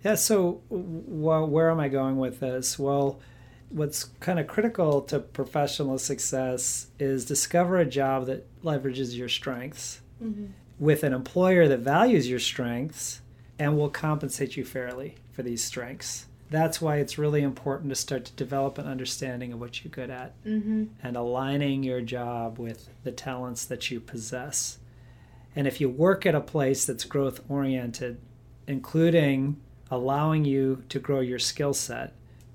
Yeah, 0.04 0.16
so 0.16 0.62
well, 0.68 1.46
where 1.46 1.70
am 1.70 1.78
I 1.78 1.88
going 1.88 2.16
with 2.16 2.40
this? 2.40 2.78
Well, 2.78 3.20
what's 3.72 4.04
kind 4.20 4.38
of 4.38 4.46
critical 4.46 5.00
to 5.02 5.18
professional 5.18 5.98
success 5.98 6.88
is 6.98 7.24
discover 7.24 7.78
a 7.78 7.86
job 7.86 8.26
that 8.26 8.46
leverages 8.62 9.16
your 9.16 9.28
strengths 9.28 10.00
mm-hmm. 10.22 10.46
with 10.78 11.02
an 11.02 11.12
employer 11.12 11.66
that 11.68 11.80
values 11.80 12.28
your 12.28 12.38
strengths 12.38 13.22
and 13.58 13.76
will 13.76 13.90
compensate 13.90 14.56
you 14.56 14.64
fairly 14.64 15.16
for 15.32 15.42
these 15.42 15.64
strengths. 15.64 16.26
That's 16.50 16.82
why 16.82 16.96
it's 16.96 17.16
really 17.16 17.42
important 17.42 17.88
to 17.88 17.94
start 17.94 18.26
to 18.26 18.32
develop 18.32 18.76
an 18.76 18.86
understanding 18.86 19.54
of 19.54 19.60
what 19.60 19.82
you're 19.82 19.90
good 19.90 20.10
at 20.10 20.34
mm-hmm. 20.44 20.84
and 21.02 21.16
aligning 21.16 21.82
your 21.82 22.02
job 22.02 22.58
with 22.58 22.90
the 23.04 23.12
talents 23.12 23.64
that 23.64 23.90
you 23.90 24.00
possess. 24.00 24.78
And 25.56 25.66
if 25.66 25.80
you 25.80 25.88
work 25.88 26.26
at 26.26 26.34
a 26.34 26.40
place 26.40 26.84
that's 26.84 27.04
growth 27.04 27.40
oriented, 27.48 28.20
including 28.66 29.60
allowing 29.90 30.44
you 30.44 30.84
to 30.90 30.98
grow 30.98 31.20
your 31.20 31.38
skill 31.38 31.72
set, 31.72 32.12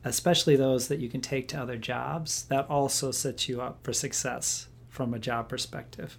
especially 0.07 0.55
those 0.55 0.87
that 0.87 0.99
you 0.99 1.09
can 1.09 1.21
take 1.21 1.47
to 1.49 1.59
other 1.59 1.77
jobs, 1.77 2.45
that 2.45 2.69
also 2.69 3.11
sets 3.11 3.47
you 3.47 3.61
up 3.61 3.79
for 3.83 3.93
success 3.93 4.67
from 4.89 5.13
a 5.13 5.19
job 5.19 5.49
perspective. 5.49 6.17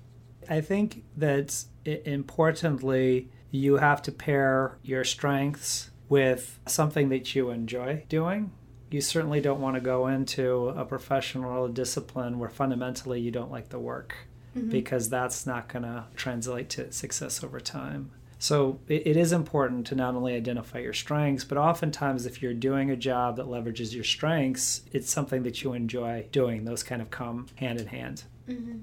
I 0.49 0.61
think 0.61 1.05
that 1.17 1.65
importantly, 1.85 3.29
you 3.51 3.77
have 3.77 4.03
to 4.03 4.13
pair 4.13 4.79
your 4.83 5.05
strengths 5.05 5.91
with 6.09 6.59
something 6.67 7.09
that 7.11 7.35
you 7.35 7.51
enjoy 7.51 8.05
doing. 8.09 8.53
You 8.91 9.01
certainly 9.01 9.41
don't 9.41 9.61
want 9.61 9.75
to 9.77 9.81
go 9.81 10.07
into 10.07 10.69
a 10.69 10.85
professional 10.85 11.69
discipline 11.69 12.39
where 12.39 12.49
fundamentally 12.49 13.21
you 13.21 13.31
don't 13.31 13.51
like 13.51 13.69
the 13.69 13.79
work 13.79 14.15
mm-hmm. 14.57 14.71
because 14.71 15.11
that's 15.11 15.47
not 15.47 15.69
going 15.69 15.83
to 15.83 16.05
translate 16.17 16.71
to 16.71 16.91
success 16.93 17.45
over 17.45 17.61
time. 17.61 18.11
So 18.39 18.79
it 18.87 19.17
is 19.17 19.33
important 19.33 19.87
to 19.89 19.97
not 19.97 20.15
only 20.15 20.35
identify 20.35 20.79
your 20.79 20.93
strengths, 20.93 21.43
but 21.43 21.59
oftentimes 21.59 22.25
if 22.25 22.41
you're 22.41 22.55
doing 22.55 22.91
a 22.91 22.97
job 22.97 23.37
that 23.37 23.47
leverages 23.47 23.93
your 23.93 24.05
strengths, 24.05 24.83
it's 24.93 25.11
something 25.11 25.43
that 25.43 25.63
you 25.63 25.73
enjoy 25.73 26.27
doing. 26.31 26.65
Those 26.65 26.85
kind 26.85 27.03
of 27.03 27.11
come 27.11 27.47
hand 27.57 27.81
in 27.81 27.89
hand. 27.89 28.23
Mm-hmm. 28.49 28.79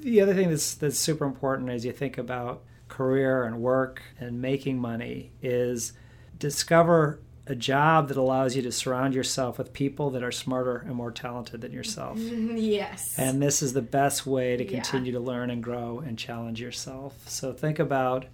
The 0.00 0.20
other 0.20 0.34
thing 0.34 0.50
that's 0.50 0.74
that's 0.74 0.98
super 0.98 1.24
important 1.24 1.70
as 1.70 1.84
you 1.84 1.92
think 1.92 2.18
about 2.18 2.62
career 2.88 3.44
and 3.44 3.60
work 3.60 4.02
and 4.18 4.42
making 4.42 4.78
money 4.78 5.32
is 5.40 5.92
discover 6.38 7.20
a 7.46 7.54
job 7.54 8.08
that 8.08 8.16
allows 8.16 8.54
you 8.54 8.62
to 8.62 8.70
surround 8.70 9.14
yourself 9.14 9.58
with 9.58 9.72
people 9.72 10.10
that 10.10 10.22
are 10.22 10.30
smarter 10.30 10.76
and 10.86 10.94
more 10.94 11.10
talented 11.10 11.60
than 11.60 11.72
yourself. 11.72 12.18
Yes. 12.18 13.18
And 13.18 13.42
this 13.42 13.62
is 13.62 13.72
the 13.72 13.82
best 13.82 14.26
way 14.26 14.56
to 14.56 14.64
continue 14.64 15.12
yeah. 15.12 15.18
to 15.18 15.24
learn 15.24 15.50
and 15.50 15.62
grow 15.62 16.00
and 16.00 16.18
challenge 16.18 16.60
yourself. 16.60 17.28
So 17.28 17.52
think 17.52 17.78
about 17.78 18.26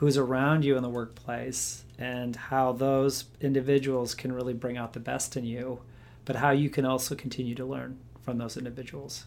who's 0.00 0.16
around 0.16 0.64
you 0.64 0.78
in 0.78 0.82
the 0.82 0.88
workplace 0.88 1.84
and 1.98 2.34
how 2.34 2.72
those 2.72 3.24
individuals 3.42 4.14
can 4.14 4.32
really 4.32 4.54
bring 4.54 4.78
out 4.78 4.94
the 4.94 4.98
best 4.98 5.36
in 5.36 5.44
you, 5.44 5.78
but 6.24 6.36
how 6.36 6.48
you 6.48 6.70
can 6.70 6.86
also 6.86 7.14
continue 7.14 7.54
to 7.54 7.66
learn 7.66 7.98
from 8.22 8.38
those 8.38 8.56
individuals. 8.56 9.26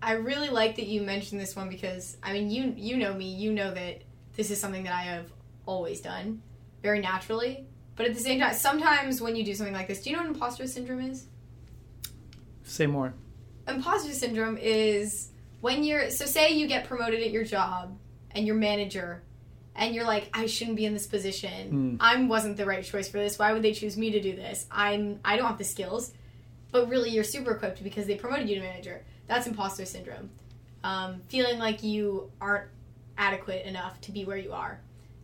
I 0.00 0.12
really 0.12 0.50
like 0.50 0.76
that 0.76 0.86
you 0.86 1.02
mentioned 1.02 1.40
this 1.40 1.56
one 1.56 1.68
because 1.68 2.16
I 2.22 2.32
mean 2.32 2.48
you 2.48 2.72
you 2.76 2.96
know 2.96 3.12
me, 3.12 3.24
you 3.24 3.52
know 3.52 3.74
that 3.74 4.02
this 4.36 4.52
is 4.52 4.60
something 4.60 4.84
that 4.84 4.92
I 4.92 5.02
have 5.02 5.32
always 5.66 6.00
done 6.00 6.42
very 6.80 7.00
naturally. 7.00 7.66
But 7.96 8.06
at 8.06 8.14
the 8.14 8.20
same 8.20 8.38
time, 8.38 8.54
sometimes 8.54 9.20
when 9.20 9.34
you 9.34 9.44
do 9.44 9.52
something 9.52 9.74
like 9.74 9.88
this, 9.88 10.02
do 10.02 10.10
you 10.10 10.16
know 10.16 10.22
what 10.22 10.30
imposter 10.30 10.68
syndrome 10.68 11.00
is? 11.00 11.26
Say 12.62 12.86
more. 12.86 13.14
imposter 13.66 14.12
syndrome 14.12 14.58
is 14.58 15.30
when 15.60 15.82
you're 15.82 16.08
so 16.10 16.24
say 16.24 16.50
you 16.50 16.68
get 16.68 16.84
promoted 16.84 17.20
at 17.20 17.32
your 17.32 17.42
job 17.42 17.98
and 18.30 18.46
your 18.46 18.54
manager 18.54 19.24
and 19.78 19.94
you're 19.94 20.04
like 20.04 20.28
I 20.34 20.46
shouldn't 20.46 20.76
be 20.76 20.84
in 20.84 20.92
this 20.92 21.06
position. 21.06 21.72
Mm. 21.72 21.96
I 22.00 22.20
wasn't 22.22 22.56
the 22.56 22.66
right 22.66 22.84
choice 22.84 23.08
for 23.08 23.18
this. 23.18 23.38
Why 23.38 23.52
would 23.52 23.62
they 23.62 23.72
choose 23.72 23.96
me 23.96 24.10
to 24.10 24.20
do 24.20 24.36
this? 24.36 24.66
I'm 24.70 25.20
I 25.24 25.36
don't 25.36 25.46
have 25.46 25.58
the 25.58 25.64
skills. 25.64 26.12
But 26.70 26.90
really 26.90 27.08
you're 27.10 27.24
super 27.24 27.52
equipped 27.52 27.82
because 27.82 28.06
they 28.06 28.16
promoted 28.16 28.48
you 28.48 28.56
to 28.56 28.60
manager. 28.60 29.02
That's 29.26 29.46
imposter 29.46 29.86
syndrome. 29.86 30.28
Um, 30.84 31.22
feeling 31.28 31.58
like 31.58 31.82
you 31.82 32.30
aren't 32.40 32.68
adequate 33.16 33.64
enough 33.64 34.00
to 34.02 34.12
be 34.12 34.24
where 34.26 34.36
you 34.36 34.52
are. 34.52 34.80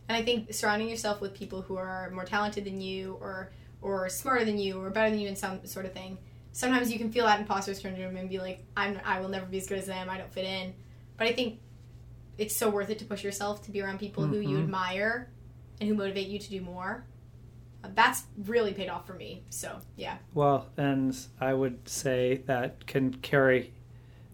And 0.09 0.17
I 0.17 0.23
think 0.23 0.53
surrounding 0.53 0.89
yourself 0.89 1.21
with 1.21 1.33
people 1.33 1.61
who 1.61 1.77
are 1.77 2.09
more 2.11 2.25
talented 2.25 2.65
than 2.65 2.81
you 2.81 3.17
or 3.21 3.51
or 3.81 4.09
smarter 4.09 4.45
than 4.45 4.57
you 4.57 4.81
or 4.81 4.89
better 4.89 5.11
than 5.11 5.19
you 5.19 5.27
in 5.27 5.35
some 5.35 5.65
sort 5.67 5.85
of 5.85 5.93
thing. 5.93 6.17
Sometimes 6.53 6.91
you 6.91 6.97
can 6.97 7.11
feel 7.11 7.25
that 7.25 7.39
imposter 7.39 7.73
syndrome 7.73 8.15
and 8.15 8.29
be 8.29 8.39
like, 8.39 8.63
I'm 8.77 8.99
I 9.03 9.19
will 9.19 9.29
never 9.29 9.45
be 9.45 9.57
as 9.57 9.67
good 9.67 9.77
as 9.77 9.85
them. 9.85 10.09
I 10.09 10.17
don't 10.17 10.31
fit 10.31 10.45
in. 10.45 10.73
But 11.17 11.27
I 11.27 11.33
think 11.33 11.59
it's 12.37 12.55
so 12.55 12.69
worth 12.69 12.89
it 12.89 12.99
to 12.99 13.05
push 13.05 13.23
yourself 13.23 13.63
to 13.65 13.71
be 13.71 13.81
around 13.81 13.99
people 13.99 14.25
who 14.25 14.39
you 14.39 14.57
Mhm. 14.57 14.63
admire 14.63 15.29
and 15.79 15.89
who 15.89 15.95
motivate 15.95 16.27
you 16.27 16.39
to 16.39 16.49
do 16.49 16.61
more. 16.61 17.03
Uh, 17.83 17.89
that's 17.95 18.23
really 18.45 18.73
paid 18.73 18.89
off 18.89 19.05
for 19.07 19.13
me. 19.13 19.43
So 19.49 19.79
yeah. 19.95 20.17
Well, 20.33 20.67
and 20.77 21.15
I 21.39 21.53
would 21.53 21.87
say 21.87 22.41
that 22.45 22.87
can 22.87 23.13
carry 23.15 23.73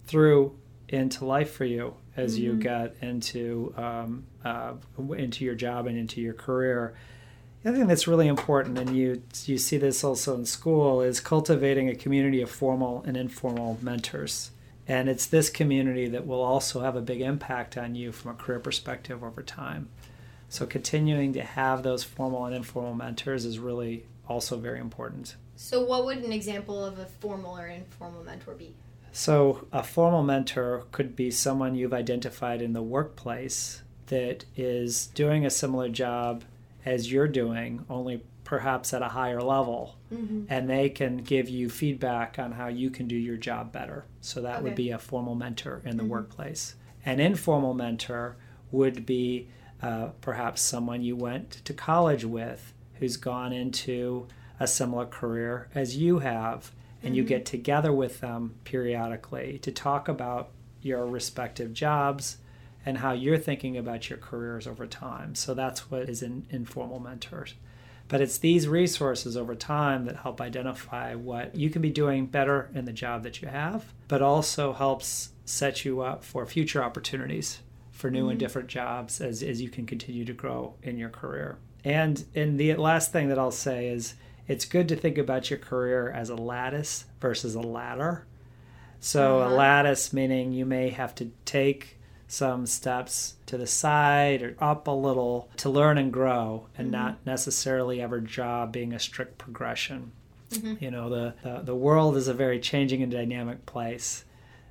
through 0.05 0.57
into 0.89 1.25
life 1.25 1.51
for 1.51 1.65
you 1.65 1.95
as 2.17 2.37
you 2.37 2.53
Mhm. 2.53 2.59
get 2.59 2.95
into 3.01 3.73
um, 3.77 4.25
uh, 4.43 4.73
into 5.15 5.45
your 5.45 5.55
job 5.55 5.87
and 5.87 5.97
into 5.97 6.19
your 6.21 6.33
career. 6.33 6.93
The 7.63 7.69
other 7.69 7.77
thing 7.77 7.87
that's 7.87 8.07
really 8.07 8.27
important, 8.27 8.77
and 8.79 8.95
you 8.97 9.21
you 9.45 9.57
see 9.59 9.77
this 9.77 10.03
also 10.03 10.35
in 10.35 10.45
school, 10.45 11.01
is 11.01 11.19
cultivating 11.19 11.87
a 11.89 11.95
community 11.95 12.41
of 12.41 12.49
formal 12.49 13.03
and 13.05 13.15
informal 13.15 13.77
mentors. 13.81 14.51
And 14.91 15.07
it's 15.07 15.25
this 15.25 15.49
community 15.49 16.09
that 16.09 16.27
will 16.27 16.41
also 16.41 16.81
have 16.81 16.97
a 16.97 17.01
big 17.01 17.21
impact 17.21 17.77
on 17.77 17.95
you 17.95 18.11
from 18.11 18.31
a 18.31 18.33
career 18.33 18.59
perspective 18.59 19.23
over 19.23 19.41
time. 19.41 19.87
So 20.49 20.65
continuing 20.65 21.31
to 21.31 21.41
have 21.41 21.81
those 21.81 22.03
formal 22.03 22.43
and 22.43 22.53
informal 22.53 22.93
mentors 22.93 23.45
is 23.45 23.57
really 23.57 24.05
also 24.27 24.57
very 24.57 24.81
important. 24.81 25.37
So 25.55 25.81
what 25.81 26.03
would 26.03 26.17
an 26.17 26.33
example 26.33 26.83
of 26.83 26.99
a 26.99 27.05
formal 27.05 27.57
or 27.57 27.67
informal 27.67 28.25
mentor 28.25 28.53
be? 28.53 28.75
So, 29.13 29.67
a 29.71 29.83
formal 29.83 30.23
mentor 30.23 30.85
could 30.91 31.15
be 31.17 31.31
someone 31.31 31.75
you've 31.75 31.93
identified 31.93 32.61
in 32.61 32.73
the 32.73 32.81
workplace 32.81 33.83
that 34.07 34.45
is 34.55 35.07
doing 35.07 35.45
a 35.45 35.49
similar 35.49 35.87
job 35.89 36.43
as 36.85 37.11
you're 37.11 37.27
doing, 37.27 37.85
only 37.89 38.23
perhaps 38.51 38.93
at 38.93 39.01
a 39.01 39.07
higher 39.07 39.41
level. 39.41 39.95
Mm-hmm. 40.13 40.43
And 40.49 40.69
they 40.69 40.89
can 40.89 41.15
give 41.19 41.47
you 41.47 41.69
feedback 41.69 42.37
on 42.37 42.51
how 42.51 42.67
you 42.67 42.89
can 42.89 43.07
do 43.07 43.15
your 43.15 43.37
job 43.37 43.71
better. 43.71 44.03
So, 44.19 44.41
that 44.41 44.61
would 44.61 44.75
be 44.75 44.91
a 44.91 44.99
formal 44.99 45.35
mentor 45.35 45.81
in 45.85 45.95
the 45.95 46.03
Mhm. 46.03 46.09
workplace. 46.09 46.75
An 47.05 47.21
informal 47.21 47.73
mentor 47.73 48.35
would 48.69 49.05
be 49.05 49.47
uh, 49.81 50.09
perhaps 50.19 50.61
someone 50.61 51.01
you 51.01 51.15
went 51.15 51.49
to 51.65 51.73
college 51.73 52.23
with 52.25 52.73
who's 52.99 53.15
gone 53.17 53.51
into 53.53 54.27
a 54.59 54.67
similar 54.67 55.05
career 55.07 55.69
as 55.73 55.95
you 55.97 56.19
have 56.19 56.71
and 57.01 57.15
you 57.15 57.23
Mhm. 57.23 57.27
get 57.27 57.45
together 57.47 57.91
with 57.91 58.19
them 58.19 58.53
periodically 58.63 59.57
to 59.59 59.71
talk 59.71 60.07
about 60.09 60.49
your 60.81 61.07
respective 61.07 61.73
jobs 61.73 62.37
and 62.85 62.97
how 62.99 63.11
you're 63.13 63.39
thinking 63.39 63.75
about 63.77 64.09
your 64.09 64.19
careers 64.19 64.67
over 64.67 64.85
time. 64.85 65.33
So 65.35 65.53
that's 65.55 65.89
what 65.89 66.03
is 66.09 66.21
in 66.21 66.45
informal 66.51 66.99
mentors. 66.99 67.55
But 68.11 68.19
it's 68.19 68.37
these 68.39 68.67
resources 68.67 69.37
over 69.37 69.55
time 69.55 70.03
that 70.03 70.17
help 70.17 70.41
identify 70.41 71.15
what 71.15 71.55
you 71.55 71.69
can 71.69 71.81
be 71.81 71.89
doing 71.89 72.25
better 72.25 72.69
in 72.75 72.83
the 72.83 72.91
job 72.91 73.23
that 73.23 73.41
you 73.41 73.47
have, 73.47 73.85
but 74.09 74.21
also 74.21 74.73
helps 74.73 75.29
set 75.45 75.85
you 75.85 76.01
up 76.01 76.25
for 76.25 76.45
future 76.45 76.83
opportunities 76.83 77.59
for 77.89 78.09
new 78.11 78.27
and 78.27 78.35
Mhm. 78.37 78.39
different 78.39 78.67
jobs 78.67 79.21
as, 79.21 79.41
as 79.41 79.61
you 79.61 79.69
can 79.69 79.85
continue 79.85 80.25
to 80.25 80.33
grow 80.33 80.73
in 80.83 80.97
your 80.97 81.09
career. 81.09 81.57
And 81.85 82.25
and 82.35 82.59
the 82.59 82.75
last 82.75 83.13
thing 83.13 83.29
that 83.29 83.39
I'll 83.39 83.49
say 83.49 83.87
is 83.87 84.15
it's 84.45 84.65
good 84.65 84.89
to 84.89 84.95
think 84.97 85.17
about 85.17 85.49
your 85.49 85.59
career 85.59 86.09
as 86.09 86.29
a 86.29 86.35
lattice 86.35 87.05
versus 87.21 87.55
a 87.55 87.61
ladder. 87.61 88.25
So 88.99 89.39
Uh-huh. 89.39 89.49
a 89.49 89.55
lattice 89.55 90.11
meaning 90.11 90.51
you 90.51 90.65
may 90.65 90.89
have 90.89 91.15
to 91.15 91.31
take 91.45 91.97
some 92.31 92.65
steps 92.65 93.35
to 93.45 93.57
the 93.57 93.67
side 93.67 94.41
or 94.41 94.55
up 94.61 94.87
a 94.87 94.91
little 94.91 95.49
to 95.57 95.69
learn 95.69 95.97
and 95.97 96.13
grow 96.13 96.65
and 96.77 96.87
Mhm. 96.87 96.91
not 96.91 97.25
necessarily 97.25 97.99
every 98.01 98.21
job 98.21 98.71
being 98.71 98.93
a 98.93 98.99
strict 98.99 99.37
progression. 99.37 100.13
Mhm. 100.51 100.81
You 100.81 100.91
know, 100.91 101.09
the, 101.09 101.33
the, 101.43 101.59
the 101.63 101.75
world 101.75 102.15
is 102.15 102.29
a 102.29 102.33
very 102.33 102.57
changing 102.61 103.03
and 103.03 103.11
dynamic 103.11 103.65
place. 103.65 104.23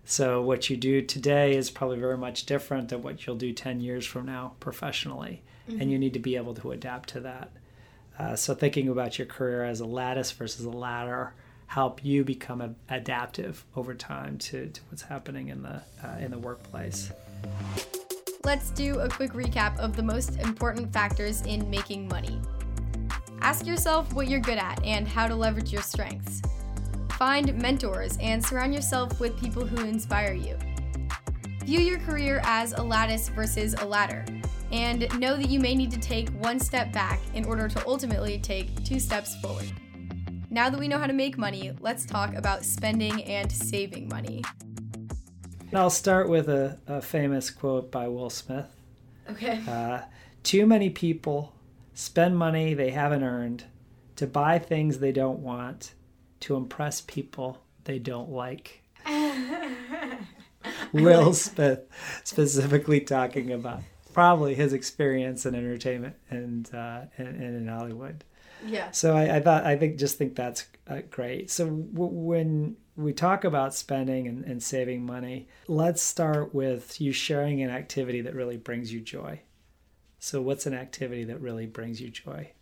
So 0.07 0.41
what 0.41 0.71
you 0.71 0.79
do 0.79 1.03
today 1.03 1.55
is 1.55 1.71
probably 1.71 1.99
very 1.99 2.17
much 2.17 2.47
different 2.47 2.89
than 2.89 3.03
what 3.03 3.27
you'll 3.27 3.37
do 3.37 3.53
10 3.53 3.81
years 3.83 4.07
from 4.07 4.25
now 4.25 4.53
professionally. 4.59 5.43
And 5.69 5.93
you 5.93 5.99
need 6.01 6.15
to 6.15 6.19
be 6.19 6.35
able 6.37 6.55
to 6.55 6.73
adapt 6.73 7.11
to 7.11 7.21
that. 7.21 7.51
Uh, 8.19 8.35
so 8.37 8.55
thinking 8.55 8.89
about 8.89 9.19
your 9.19 9.27
career 9.27 9.65
as 9.65 9.79
a 9.81 9.87
lattice 9.87 10.33
versus 10.33 10.65
a 10.65 10.71
ladder 10.71 11.35
help 11.67 12.05
you 12.05 12.25
become 12.25 12.75
adaptive 12.89 13.65
over 13.77 13.95
time 13.95 14.37
to, 14.39 14.67
to 14.71 14.81
what's 14.89 15.03
happening 15.03 15.47
in 15.49 15.63
the 15.63 15.83
uh, 16.03 16.17
in 16.19 16.31
the 16.33 16.39
workplace. 16.39 17.13
Let's 18.45 18.71
do 18.71 19.01
a 19.01 19.09
quick 19.09 19.33
recap 19.33 19.79
of 19.79 19.95
the 19.95 20.03
most 20.03 20.39
important 20.39 20.93
factors 20.93 21.43
in 21.43 21.69
making 21.69 22.09
money. 22.09 22.41
Ask 23.43 23.67
yourself 23.67 24.13
what 24.13 24.29
you're 24.29 24.41
good 24.41 24.59
at 24.59 24.83
and 24.85 25.07
how 25.07 25.29
to 25.29 25.35
leverage 25.35 25.73
your 25.73 25.83
strengths. 25.83 26.43
Find 27.13 27.55
mentors 27.61 28.17
and 28.19 28.45
surround 28.45 28.75
yourself 28.75 29.21
with 29.21 29.39
people 29.39 29.67
who 29.67 29.85
inspire 29.85 30.33
you. 30.33 30.57
View 31.65 31.81
your 31.81 31.99
career 32.01 32.41
as 32.45 32.73
a 32.73 32.83
lattice 32.83 33.29
versus 33.29 33.75
a 33.75 33.85
ladder, 33.85 34.25
and 34.73 35.01
know 35.21 35.37
that 35.37 35.49
you 35.49 35.61
may 35.61 35.75
need 35.75 35.91
to 35.91 36.01
take 36.01 36.29
one 36.31 36.59
step 36.59 36.93
back 36.93 37.21
in 37.35 37.45
order 37.45 37.69
to 37.69 37.87
ultimately 37.87 38.39
take 38.39 38.85
two 38.85 38.99
steps 38.99 39.39
forward. 39.41 39.71
Now 40.51 40.71
that 40.71 40.81
we 40.81 40.89
know 40.89 40.99
how 40.99 41.07
to 41.07 41.13
make 41.13 41.39
money, 41.39 41.73
let's 41.81 42.05
talk 42.05 42.35
about 42.35 42.65
spending 42.65 43.23
and 43.25 43.53
saving 43.53 44.09
money. 44.09 44.43
And 45.71 45.79
I'll 45.79 45.91
start 45.91 46.29
with 46.29 46.49
a, 46.49 46.79
a 46.87 47.01
famous 47.01 47.51
quote 47.51 47.91
by 47.91 48.09
Will 48.09 48.31
Smith. 48.31 48.67
Okay. 49.31 49.63
Uh, 49.69 50.01
Too 50.43 50.67
many 50.67 50.91
people 50.91 51.55
spend 51.95 52.37
money 52.37 52.75
they 52.75 52.91
haven't 52.91 53.23
earned 53.23 53.65
to 54.17 54.27
buy 54.27 54.59
things 54.59 54.99
they 54.99 55.13
don't 55.13 55.41
want 55.41 55.93
to 56.41 56.57
impress 56.57 57.01
people 57.03 57.63
they 57.85 57.99
don't 57.99 58.31
like. 58.31 58.83
Will 60.93 61.33
Smith 61.35 61.81
specifically 62.25 63.01
talking 63.01 63.53
about 63.53 63.83
probably 64.13 64.55
his 64.55 64.73
experience 64.73 65.47
in 65.47 65.55
entertainment 65.55 66.17
and 66.31 66.69
uh, 66.75 67.03
and, 67.17 67.29
and 67.29 67.57
in 67.57 67.69
Hollywood. 67.69 68.25
yeah. 68.67 68.91
So 68.91 69.17
I, 69.17 69.37
I 69.37 69.41
thought 69.41 69.65
I 69.65 69.77
think 69.77 69.99
just 69.99 70.19
think 70.19 70.35
that's 70.35 70.67
uh, 70.89 71.01
great. 71.11 71.51
So 71.51 71.67
w- 71.67 72.11
when 72.13 72.77
we 73.01 73.13
talk 73.13 73.45
about 73.45 73.75
spending 73.75 74.29
and, 74.29 74.45
and 74.45 74.63
saving 74.63 75.05
money, 75.05 75.49
let's 75.69 76.03
start 76.03 76.55
with 76.55 77.01
you 77.01 77.13
sharing 77.13 77.63
an 77.63 77.71
activity 77.71 78.21
that 78.23 78.35
really 78.35 78.57
brings 78.57 78.93
you 78.93 79.01
joy. 79.01 79.41
So 80.19 80.43
what's 80.43 80.67
an 80.67 80.75
activity 80.75 81.25
that 81.25 81.41
really 81.41 81.67
brings 81.67 82.01
you 82.01 82.11
joy? 82.11 82.53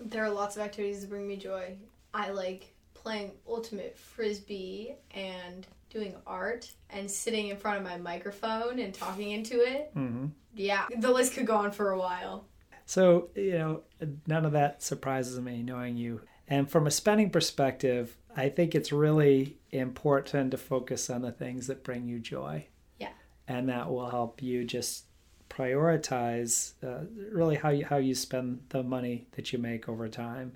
There 0.00 0.24
are 0.24 0.30
lots 0.30 0.56
of 0.56 0.62
activities 0.62 1.00
that 1.00 1.10
bring 1.10 1.26
me 1.26 1.36
joy. 1.36 1.76
I 2.12 2.30
like 2.30 2.74
playing 2.94 3.32
ultimate 3.48 3.96
frisbee 3.96 4.94
and 5.12 5.66
doing 5.90 6.14
art 6.26 6.70
and 6.90 7.10
sitting 7.10 7.48
in 7.48 7.56
front 7.56 7.78
of 7.78 7.84
my 7.84 7.96
microphone 7.96 8.78
and 8.78 8.94
talking 8.94 9.30
into 9.30 9.60
it. 9.60 9.90
hmm 9.94 10.26
Yeah, 10.54 10.86
the 10.98 11.10
list 11.10 11.34
could 11.34 11.46
go 11.46 11.56
on 11.56 11.72
for 11.72 11.90
a 11.90 11.98
while. 11.98 12.46
So 12.84 13.30
you 13.34 13.58
know 13.58 13.82
none 14.26 14.44
of 14.44 14.52
that 14.52 14.82
surprises 14.82 15.38
me 15.40 15.62
knowing 15.62 15.96
you. 15.96 16.22
And 16.52 16.70
from 16.70 16.86
a 16.86 16.90
spending 16.90 17.30
perspective, 17.30 18.18
I 18.36 18.50
think 18.50 18.74
it's 18.74 18.92
really 18.92 19.56
important 19.70 20.50
to 20.50 20.58
focus 20.58 21.08
on 21.08 21.22
the 21.22 21.32
things 21.32 21.66
that 21.68 21.82
bring 21.82 22.06
you 22.06 22.18
joy. 22.18 22.66
Yeah. 22.98 23.08
and 23.48 23.70
that 23.70 23.90
will 23.90 24.10
help 24.10 24.42
you 24.42 24.62
just 24.62 25.06
prioritize 25.48 26.74
uh, 26.84 27.04
really 27.30 27.56
how 27.56 27.70
you 27.70 27.86
how 27.86 27.96
you 27.96 28.14
spend 28.14 28.60
the 28.68 28.82
money 28.82 29.28
that 29.32 29.50
you 29.50 29.58
make 29.58 29.88
over 29.88 30.08
time. 30.10 30.52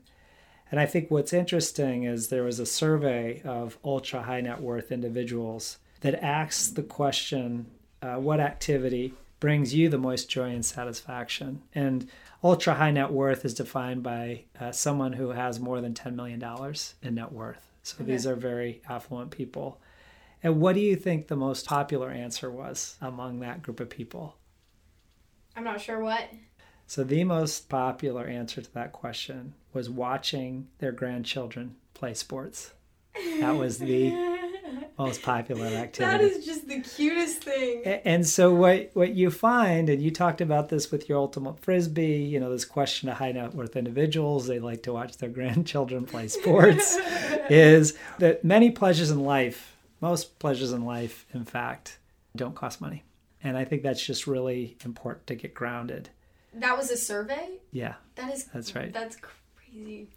And 0.70 0.78
I 0.78 0.84
think 0.84 1.10
what's 1.10 1.32
interesting 1.32 2.04
is 2.04 2.28
there 2.28 2.42
was 2.42 2.60
a 2.60 2.66
survey 2.66 3.40
of 3.42 3.78
ultra 3.82 4.20
high 4.20 4.42
net 4.42 4.60
worth 4.60 4.92
individuals 4.92 5.78
that 6.02 6.22
asks 6.22 6.68
the 6.68 6.82
question, 6.82 7.70
uh, 8.02 8.16
"What 8.16 8.38
activity 8.40 9.14
brings 9.40 9.74
you 9.74 9.88
the 9.88 9.98
most 9.98 10.28
joy 10.30 10.50
and 10.50 10.64
satisfaction?" 10.64 11.62
And 11.74 12.08
ultra 12.42 12.74
high 12.74 12.90
net 12.90 13.12
worth 13.12 13.44
is 13.44 13.54
defined 13.54 14.02
by 14.02 14.44
uh, 14.60 14.72
someone 14.72 15.14
who 15.14 15.30
has 15.30 15.58
more 15.60 15.80
than 15.80 15.94
ten 15.94 16.16
million 16.16 16.38
dollars 16.38 16.94
in 17.02 17.14
net 17.16 17.32
worth. 17.32 17.70
So 17.82 17.96
Okay. 18.02 18.12
these 18.12 18.26
are 18.26 18.34
very 18.36 18.82
affluent 18.88 19.30
people. 19.30 19.80
And 20.42 20.60
what 20.60 20.74
do 20.74 20.80
you 20.80 20.96
think 20.96 21.26
the 21.28 21.36
most 21.36 21.66
popular 21.66 22.10
answer 22.10 22.50
was 22.50 22.96
among 23.00 23.40
that 23.40 23.62
group 23.62 23.80
of 23.80 23.88
people? 23.90 24.36
I'm 25.56 25.64
not 25.64 25.80
sure 25.80 25.98
what. 26.00 26.28
So, 26.86 27.02
the 27.02 27.24
most 27.24 27.68
popular 27.68 28.26
answer 28.26 28.60
to 28.62 28.74
that 28.74 28.92
question 28.92 29.54
was 29.72 29.90
watching 29.90 30.68
their 30.78 30.92
grandchildren 30.92 31.76
play 31.94 32.14
sports. 32.14 32.72
That 33.40 33.56
was 33.56 33.78
the 33.78 34.10
most 34.98 35.22
popular 35.22 35.66
activity. 35.84 36.00
That 36.00 36.20
is 36.20 36.44
just 36.44 36.68
the 36.68 36.80
cutest 36.80 37.44
thing. 37.44 37.82
And 37.84 38.26
so 38.26 38.54
what 38.54 38.90
what 38.94 39.14
you 39.14 39.30
find, 39.30 39.88
and 39.88 40.02
you 40.02 40.10
talked 40.10 40.40
about 40.40 40.68
this 40.68 40.90
with 40.90 41.08
your 41.08 41.18
ultimate 41.18 41.60
frisbee, 41.60 42.18
you 42.18 42.40
know, 42.40 42.50
this 42.50 42.64
question 42.64 43.08
of 43.08 43.16
high 43.18 43.32
net 43.32 43.54
worth 43.54 43.76
individuals, 43.76 44.46
they 44.46 44.58
like 44.58 44.82
to 44.84 44.92
watch 44.92 45.16
their 45.18 45.28
grandchildren 45.36 46.06
play 46.06 46.28
sports, 46.28 46.96
is 47.50 47.96
that 48.18 48.44
many 48.44 48.70
pleasures 48.70 49.10
in 49.10 49.20
life, 49.24 49.76
most 50.00 50.38
pleasures 50.38 50.72
in 50.72 50.84
life, 50.84 51.26
in 51.32 51.44
fact, 51.44 51.98
don't 52.34 52.54
cost 52.54 52.80
money. 52.80 53.04
And 53.42 53.56
I 53.56 53.64
think 53.64 53.82
that's 53.82 54.04
just 54.04 54.26
really 54.26 54.76
important 54.84 55.26
to 55.28 55.34
get 55.34 55.54
grounded. 55.54 56.10
That 56.54 56.76
was 56.76 56.90
a 56.90 56.96
survey? 56.96 57.60
Yeah. 57.70 57.94
That 58.14 58.32
is 58.32 58.44
That's 58.44 58.74
right. 58.74 58.92
That's 58.92 59.16
crazy. 59.16 60.08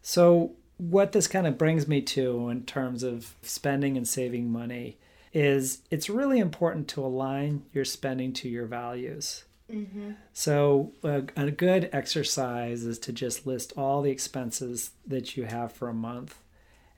So 0.00 0.52
what 0.78 1.12
this 1.12 1.26
kind 1.26 1.46
of 1.46 1.58
brings 1.58 1.88
me 1.88 2.02
to 2.02 2.48
in 2.48 2.64
terms 2.64 3.02
of 3.02 3.34
spending 3.42 3.96
and 3.96 4.06
saving 4.06 4.50
money 4.50 4.98
is 5.32 5.82
it's 5.90 6.08
really 6.08 6.38
important 6.38 6.88
to 6.88 7.04
align 7.04 7.64
your 7.72 7.84
spending 7.84 8.32
to 8.32 8.48
your 8.48 8.66
values. 8.66 9.44
Mm-hmm. 9.70 10.12
So, 10.32 10.92
a, 11.02 11.24
a, 11.36 11.50
good 11.50 11.90
exercise 11.92 12.84
is 12.84 13.00
to 13.00 13.12
just 13.12 13.46
list 13.46 13.72
all 13.76 14.00
the 14.00 14.12
expenses 14.12 14.92
that 15.04 15.36
you 15.36 15.44
have 15.44 15.72
for 15.72 15.88
a 15.88 15.94
month 15.94 16.36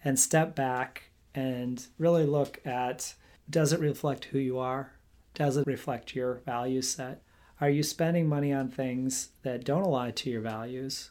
and 0.04 0.20
step 0.20 0.54
back 0.54 1.04
and 1.34 1.86
really 1.98 2.26
look 2.26 2.60
at 2.66 3.14
does 3.48 3.72
it 3.72 3.80
reflect 3.80 4.26
who 4.26 4.38
you 4.38 4.58
are? 4.58 4.92
Does 5.32 5.56
it 5.56 5.66
reflect 5.66 6.14
your 6.14 6.42
value 6.44 6.82
set? 6.82 7.22
Are 7.60 7.70
you 7.70 7.82
spending 7.82 8.28
money 8.28 8.52
on 8.52 8.68
things 8.68 9.30
that 9.42 9.64
don't 9.64 9.82
align 9.82 10.12
to 10.14 10.30
your 10.30 10.42
values? 10.42 11.10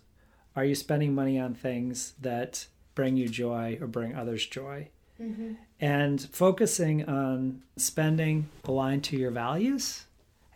Are 0.57 0.65
you 0.65 0.73
spending 0.73 1.13
money 1.13 1.39
on 1.39 1.53
things 1.53 2.15
that 2.19 2.65
bring 2.95 3.15
you 3.15 3.29
joy 3.29 3.77
or 3.79 3.85
bring 3.85 4.15
others 4.15 4.43
joy? 4.43 4.89
Mm-hmm. 5.21 5.53
And 5.79 6.19
focusing 6.31 7.07
on 7.07 7.61
spending 7.75 8.49
aligned 8.65 9.03
to 9.05 9.17
your 9.17 9.29
values 9.29 10.05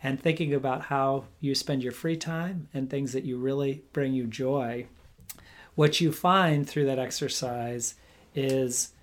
and 0.01 0.19
thinking 0.19 0.55
about 0.55 0.85
how 0.85 1.25
you 1.39 1.53
spend 1.53 1.83
your 1.83 1.91
free 1.91 2.17
time 2.17 2.67
and 2.73 2.89
things 2.89 3.13
that 3.13 3.25
you 3.25 3.37
really 3.37 3.83
bring 3.93 4.13
you 4.13 4.25
joy. 4.25 4.87
What 5.75 6.01
you 6.01 6.11
find 6.11 6.67
through 6.67 6.87
that 6.87 6.97
exercise 6.97 7.93
is 8.33 8.93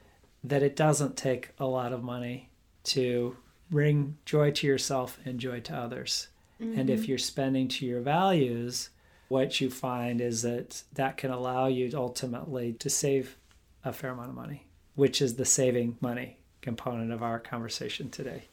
that 0.43 0.65
it 0.65 0.75
doesn't 0.75 1.17
take 1.17 1.51
a 1.61 1.67
lot 1.67 1.93
of 1.93 2.03
money 2.03 2.51
to 2.85 3.37
bring 3.71 4.17
joy 4.25 4.51
to 4.51 4.67
yourself 4.67 5.21
and 5.25 5.39
joy 5.39 5.61
to 5.61 5.77
others. 5.77 6.27
Mm-hmm. 6.61 6.81
And 6.81 6.91
if 6.91 7.07
you're 7.07 7.19
spending 7.19 7.69
to 7.69 7.87
your 7.87 8.01
values, 8.01 8.91
what 9.29 9.61
you 9.61 9.71
find 9.71 10.21
is 10.21 10.43
that 10.43 10.83
that 10.95 11.17
can 11.17 11.31
allow 11.31 11.67
you 11.67 11.91
ultimately 11.95 12.73
to 12.75 12.91
save 12.91 13.37
a 13.85 13.93
fair 13.93 14.11
amount 14.11 14.31
of 14.31 14.35
money, 14.35 14.67
which 14.95 15.23
is 15.23 15.37
the 15.37 15.45
saving 15.45 15.97
money 16.01 16.39
component 16.63 17.13
of 17.13 17.23
our 17.23 17.39
conversation 17.39 18.11
today. 18.11 18.45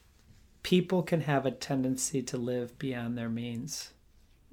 People 0.64 1.02
can 1.02 1.22
have 1.22 1.46
a 1.46 1.52
tendency 1.52 2.22
to 2.24 2.38
live 2.38 2.78
beyond 2.78 3.18
their 3.18 3.30
means, 3.30 3.92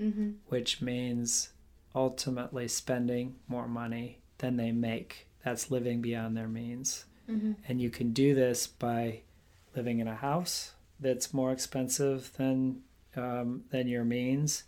mm-hmm. 0.01 0.33
which 0.49 0.81
means 0.81 1.51
ultimately 1.95 2.69
spending 2.69 3.37
more 3.49 3.69
money 3.69 4.19
than 4.39 4.57
they 4.57 4.73
make. 4.73 5.27
That's 5.45 5.71
living 5.71 6.01
beyond 6.01 6.37
their 6.37 6.49
means. 6.49 7.07
Mm-hmm. 7.29 7.53
And 7.67 7.81
you 7.81 7.91
can 7.91 8.13
do 8.13 8.35
this 8.35 8.67
by 8.67 9.21
living 9.75 9.99
in 9.99 10.09
a 10.09 10.15
house 10.15 10.73
that's 11.01 11.35
more 11.35 11.51
expensive 11.51 12.33
than 12.37 12.83
um, 13.17 13.65
than 13.71 13.89
your 13.89 14.05
means 14.05 14.65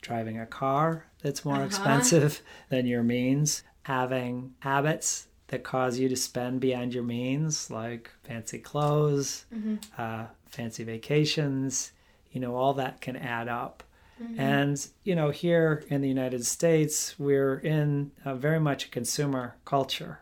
driving 0.00 0.38
a 0.38 0.46
car 0.46 1.06
that's 1.22 1.44
more 1.44 1.56
uh-huh. 1.56 1.64
expensive 1.64 2.42
than 2.68 2.86
your 2.86 3.02
means, 3.02 3.62
having 3.82 4.54
habits 4.60 5.28
that 5.48 5.64
cause 5.64 5.98
you 5.98 6.08
to 6.08 6.16
spend 6.16 6.60
beyond 6.60 6.94
your 6.94 7.02
means, 7.02 7.70
like 7.70 8.10
fancy 8.22 8.58
clothes, 8.58 9.46
mm-hmm. 9.54 9.76
uh, 9.96 10.26
fancy 10.46 10.84
vacations, 10.84 11.92
you 12.30 12.40
know, 12.40 12.54
all 12.54 12.74
that 12.74 13.00
can 13.00 13.16
add 13.16 13.48
up. 13.48 13.82
Mm-hmm. 14.22 14.40
And, 14.40 14.88
you 15.04 15.14
know, 15.14 15.30
here 15.30 15.84
in 15.88 16.00
the 16.00 16.08
United 16.08 16.44
States, 16.44 17.18
we're 17.18 17.58
in 17.58 18.12
very 18.24 18.60
much 18.60 18.86
a 18.86 18.90
consumer 18.90 19.56
culture. 19.64 20.20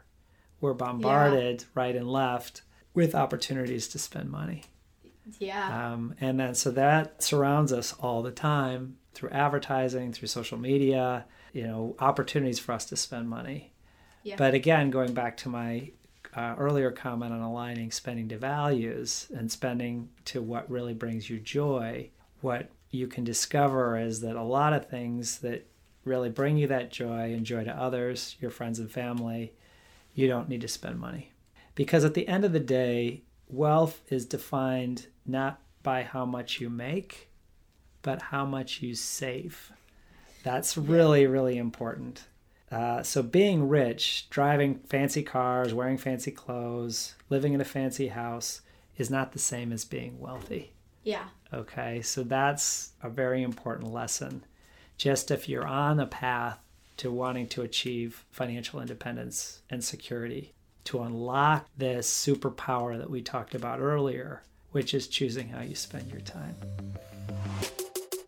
We're 0.61 0.75
bombarded 0.75 1.62
yeah. 1.62 1.67
right 1.75 1.97
and 1.97 2.11
left 2.11 2.62
with 2.95 3.15
opportunities 3.15 3.89
to 3.89 3.99
spend 3.99 4.31
money. 4.31 4.65
Yeah. 5.39 5.93
Um, 5.93 6.15
and 6.21 6.39
then 6.39 6.55
so 6.55 6.71
that 6.73 7.23
surrounds 7.23 7.73
us 7.73 7.93
all 7.95 8.23
the 8.23 8.31
time 8.31 8.97
through 9.16 9.31
advertising, 9.31 10.12
through 10.12 10.29
social 10.29 10.59
media, 10.59 11.24
you 11.55 11.62
know, 11.62 11.96
opportunities 11.98 12.59
for 12.59 12.72
us 12.72 12.85
to 12.85 12.96
spend 12.96 13.29
money. 13.29 13.72
Yeah. 14.22 14.37
But 14.37 14.52
again, 14.52 14.90
going 14.90 15.14
back 15.14 15.38
to 15.38 15.48
my 15.48 15.90
uh, 16.35 16.55
earlier 16.59 16.90
comment 16.90 17.33
on 17.33 17.40
aligning 17.40 17.90
spending 17.90 18.29
to 18.29 18.37
values 18.37 19.29
and 19.35 19.50
spending 19.50 20.11
to 20.26 20.42
what 20.42 20.70
really 20.70 20.92
brings 20.92 21.31
you 21.31 21.38
joy, 21.40 22.11
what 22.42 22.68
you 22.90 23.07
can 23.07 23.24
discover 23.24 23.98
is 23.98 24.20
that 24.20 24.37
a 24.37 24.42
lot 24.42 24.74
of 24.74 24.88
things 24.88 25.38
that 25.38 25.66
really 26.05 26.29
bring 26.29 26.59
you 26.59 26.66
that 26.66 26.90
joy 26.90 27.33
and 27.33 27.46
joy 27.46 27.64
to 27.64 27.72
others, 27.72 28.37
your 28.38 28.50
friends 28.50 28.79
and 28.79 28.90
family, 28.90 29.55
you 30.14 30.29
don't 30.29 30.48
need 30.48 30.61
to 30.61 30.68
spend 30.68 30.98
money. 30.98 31.33
Because 31.74 32.05
at 32.05 32.12
the 32.12 32.29
end 32.29 32.44
of 32.44 32.52
the 32.52 32.61
day, 32.61 33.22
wealth 33.48 34.02
is 34.09 34.26
defined 34.26 35.07
not 35.24 35.61
by 35.83 36.02
how 36.02 36.26
much 36.26 36.61
you 36.61 36.68
make, 36.68 37.31
but 38.07 38.23
how 38.23 38.47
much 38.47 38.83
you 38.83 38.95
save. 38.95 39.73
That's 40.45 40.79
really, 40.79 41.27
really 41.27 41.59
important. 41.59 42.23
Uh, 42.71 43.03
so, 43.03 43.21
being 43.21 43.69
rich, 43.69 44.31
driving 44.31 44.79
fancy 44.87 45.25
cars, 45.25 45.75
wearing 45.75 45.99
fancy 45.99 46.31
clothes, 46.31 47.16
living 47.31 47.53
in 47.53 47.61
a 47.61 47.64
fancy 47.64 48.07
house 48.07 48.61
is 48.97 49.11
not 49.11 49.33
the 49.33 49.40
same 49.40 49.73
as 49.73 49.85
being 49.85 50.21
wealthy. 50.21 50.73
Yeah. 51.03 51.25
Okay, 51.53 52.01
so 52.01 52.23
that's 52.23 52.92
a 53.03 53.11
very 53.11 53.42
important 53.42 53.92
lesson. 53.92 54.45
Just 54.97 55.33
if 55.33 55.49
you're 55.49 55.66
on 55.66 55.99
a 55.99 56.07
path 56.07 56.61
to 56.99 57.11
wanting 57.11 57.49
to 57.49 57.62
achieve 57.62 58.25
financial 58.31 58.81
independence 58.81 59.62
and 59.69 59.83
security, 59.83 60.55
to 60.85 61.03
unlock 61.03 61.66
this 61.77 62.09
superpower 62.09 62.97
that 62.99 63.11
we 63.11 63.21
talked 63.21 63.57
about 63.57 63.81
earlier, 63.81 64.45
which 64.71 64.95
is 64.95 65.09
choosing 65.09 65.49
how 65.49 65.62
you 65.62 65.75
spend 65.75 66.09
your 66.09 66.21
time. 66.21 66.55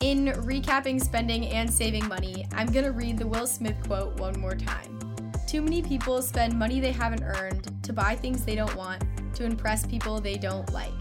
In 0.08 0.28
recapping 0.28 1.04
spending 1.04 1.48
and 1.48 1.70
saving 1.70 2.08
money, 2.08 2.46
I'm 2.54 2.72
gonna 2.72 2.92
read 2.92 3.18
the 3.18 3.26
Will 3.26 3.46
Smith 3.46 3.76
quote 3.84 4.18
one 4.18 4.40
more 4.40 4.54
time. 4.54 4.98
Too 5.46 5.60
many 5.60 5.82
people 5.82 6.22
spend 6.22 6.58
money 6.58 6.80
they 6.80 6.92
haven't 6.92 7.24
earned 7.24 7.70
to 7.82 7.92
buy 7.92 8.16
things 8.16 8.42
they 8.42 8.54
don't 8.54 8.74
want, 8.74 9.04
to 9.34 9.44
impress 9.44 9.84
people 9.84 10.18
they 10.18 10.38
don't 10.38 10.72
like. 10.72 10.94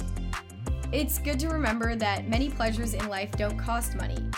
It's 0.92 1.20
good 1.20 1.40
to 1.40 1.48
remember 1.48 1.96
that 1.96 2.28
many 2.28 2.50
pleasures 2.50 2.94
in 2.94 3.08
life 3.08 3.32
don't 3.32 3.58
cost 3.58 3.96
money, 3.96 4.30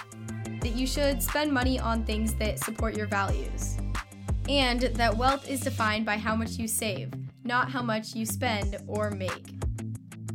that 0.62 0.76
you 0.76 0.86
should 0.86 1.24
spend 1.24 1.52
money 1.52 1.80
on 1.80 2.06
things 2.06 2.36
that 2.36 2.60
support 2.60 2.96
your 2.96 3.08
values, 3.08 3.80
and 4.48 4.82
that 4.82 5.18
wealth 5.18 5.50
is 5.50 5.62
defined 5.62 6.06
by 6.06 6.18
how 6.18 6.36
much 6.36 6.60
you 6.60 6.68
save, 6.68 7.12
not 7.44 7.72
how 7.72 7.82
much 7.82 8.14
you 8.14 8.24
spend 8.24 8.78
or 8.86 9.10
make. 9.10 9.48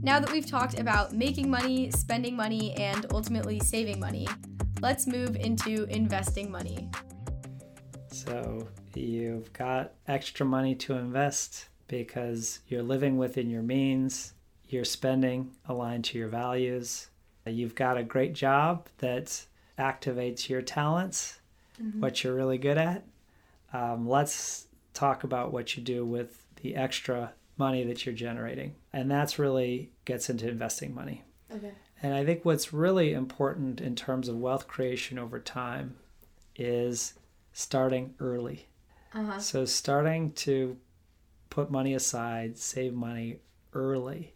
Now 0.05 0.21
that 0.21 0.31
we've 0.31 0.47
talked 0.47 0.79
about 0.79 1.14
making 1.14 1.49
money, 1.49 1.90
spending 1.90 2.37
money, 2.37 2.75
and 2.75 3.07
ultimately 3.11 3.59
saving 3.59 3.99
money, 3.99 4.29
let's 4.83 5.07
move 5.07 5.35
into 5.35 5.85
investing 5.85 6.51
money. 6.51 6.90
So, 8.09 8.69
you've 8.95 9.51
got 9.55 9.95
extra 10.07 10.45
money 10.45 10.75
to 10.75 10.93
invest 10.97 11.69
because 11.88 12.59
you're 12.69 12.83
living 12.83 13.17
within 13.17 13.49
your 13.49 13.62
means, 13.62 14.35
you're 14.69 14.85
spending 14.85 15.51
aligned 15.71 16.05
to 16.05 16.19
your 16.19 16.29
values, 16.29 17.09
you've 17.47 17.75
got 17.75 17.97
a 17.97 18.03
great 18.03 18.35
job 18.35 18.87
that 18.99 19.43
activates 19.79 20.51
your 20.51 20.61
talents, 20.61 21.38
mm-hmm. 21.83 22.01
what 22.01 22.23
you're 22.23 22.35
really 22.35 22.59
good 22.59 22.77
at. 22.77 23.05
Um, 23.73 24.07
let's 24.07 24.67
talk 24.93 25.25
about 25.25 25.51
what 25.51 25.79
you 25.79 25.83
do 25.83 26.05
with 26.05 26.45
the 26.61 26.77
extra 26.77 27.33
money 27.57 27.85
that 27.85 28.05
you're 28.05 28.14
generating. 28.14 28.75
And 28.93 29.11
that's 29.11 29.38
really 29.38 29.93
gets 30.05 30.31
into 30.31 30.49
investing 30.49 30.95
money. 30.95 31.23
Okay. 31.55 31.73
And 32.03 32.14
I 32.14 32.25
think 32.25 32.45
what's 32.45 32.73
really 32.73 33.12
important 33.12 33.81
in 33.81 33.95
terms 33.95 34.29
of 34.29 34.37
wealth 34.37 34.67
creation 34.67 35.19
over 35.19 35.38
time 35.38 35.97
is 36.57 37.14
starting 37.53 38.14
early. 38.21 38.67
Uh-huh. 39.14 39.38
So 39.38 39.64
starting 39.64 40.33
to 40.33 40.77
put 41.51 41.71
money 41.71 41.95
aside, 41.95 42.59
save 42.59 42.95
money 42.95 43.38
early. 43.73 44.35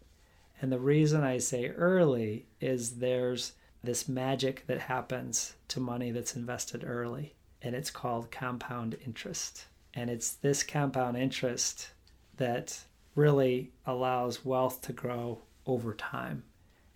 And 0.61 0.71
the 0.71 0.79
reason 0.79 1.23
I 1.23 1.37
say 1.37 1.67
early 1.67 2.47
is 2.59 2.97
there's 2.97 3.53
this 3.83 4.09
magic 4.09 4.65
that 4.67 4.79
happens 4.79 5.55
to 5.69 5.79
money 5.79 6.11
that's 6.11 6.35
invested 6.35 6.83
early, 6.85 7.35
and 7.61 7.75
it's 7.75 7.91
called 7.91 8.31
compound 8.31 8.97
interest. 9.05 9.65
And 9.93 10.09
it's 10.09 10.33
this 10.33 10.63
compound 10.63 11.17
interest 11.17 11.91
that 12.37 12.79
really 13.19 13.71
allows 13.85 14.45
wealth 14.45 14.81
to 14.81 14.93
grow 14.93 15.39
over 15.65 15.93
time. 15.93 16.43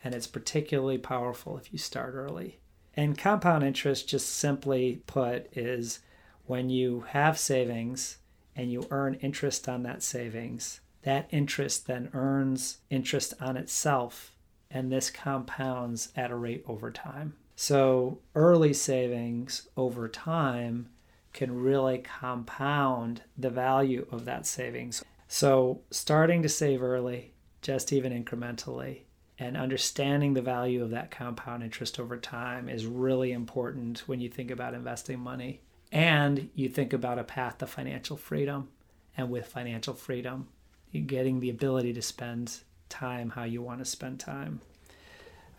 And 0.03 0.15
it's 0.15 0.27
particularly 0.27 0.97
powerful 0.97 1.57
if 1.57 1.71
you 1.73 1.77
start 1.77 2.13
early. 2.15 2.59
And 2.95 3.17
compound 3.17 3.63
interest, 3.63 4.07
just 4.07 4.29
simply 4.29 5.01
put, 5.05 5.55
is 5.57 5.99
when 6.45 6.69
you 6.69 7.01
have 7.09 7.37
savings 7.37 8.17
and 8.55 8.71
you 8.71 8.87
earn 8.89 9.15
interest 9.15 9.67
on 9.67 9.83
that 9.83 10.01
savings, 10.01 10.79
that 11.01 11.27
interest 11.31 11.87
then 11.87 12.09
earns 12.13 12.77
interest 12.89 13.33
on 13.41 13.57
itself, 13.57 14.35
and 14.71 14.91
this 14.91 15.09
compounds 15.09 16.13
at 16.15 16.31
a 16.31 16.35
rate 16.35 16.63
over 16.67 16.91
time. 16.91 17.33
So, 17.55 18.19
early 18.35 18.73
savings 18.73 19.67
over 19.75 20.07
time 20.07 20.89
can 21.33 21.61
really 21.61 21.97
compound 21.99 23.21
the 23.37 23.49
value 23.49 24.05
of 24.11 24.25
that 24.25 24.45
savings. 24.45 25.03
So, 25.27 25.81
starting 25.89 26.43
to 26.43 26.49
save 26.49 26.83
early, 26.83 27.33
just 27.61 27.91
even 27.91 28.11
incrementally, 28.11 29.01
and 29.39 29.57
understanding 29.57 30.33
the 30.33 30.41
value 30.41 30.83
of 30.83 30.91
that 30.91 31.11
compound 31.11 31.63
interest 31.63 31.99
over 31.99 32.17
time 32.17 32.69
is 32.69 32.85
really 32.85 33.31
important 33.31 34.03
when 34.07 34.19
you 34.19 34.29
think 34.29 34.51
about 34.51 34.73
investing 34.73 35.19
money 35.19 35.61
and 35.91 36.49
you 36.55 36.69
think 36.69 36.93
about 36.93 37.19
a 37.19 37.23
path 37.23 37.59
to 37.59 37.67
financial 37.67 38.17
freedom. 38.17 38.69
And 39.15 39.29
with 39.29 39.45
financial 39.45 39.93
freedom, 39.93 40.47
you're 40.91 41.03
getting 41.03 41.39
the 41.39 41.51
ability 41.51 41.93
to 41.93 42.01
spend 42.01 42.59
time 42.89 43.29
how 43.29 43.43
you 43.43 43.61
want 43.61 43.79
to 43.79 43.85
spend 43.85 44.19
time. 44.19 44.59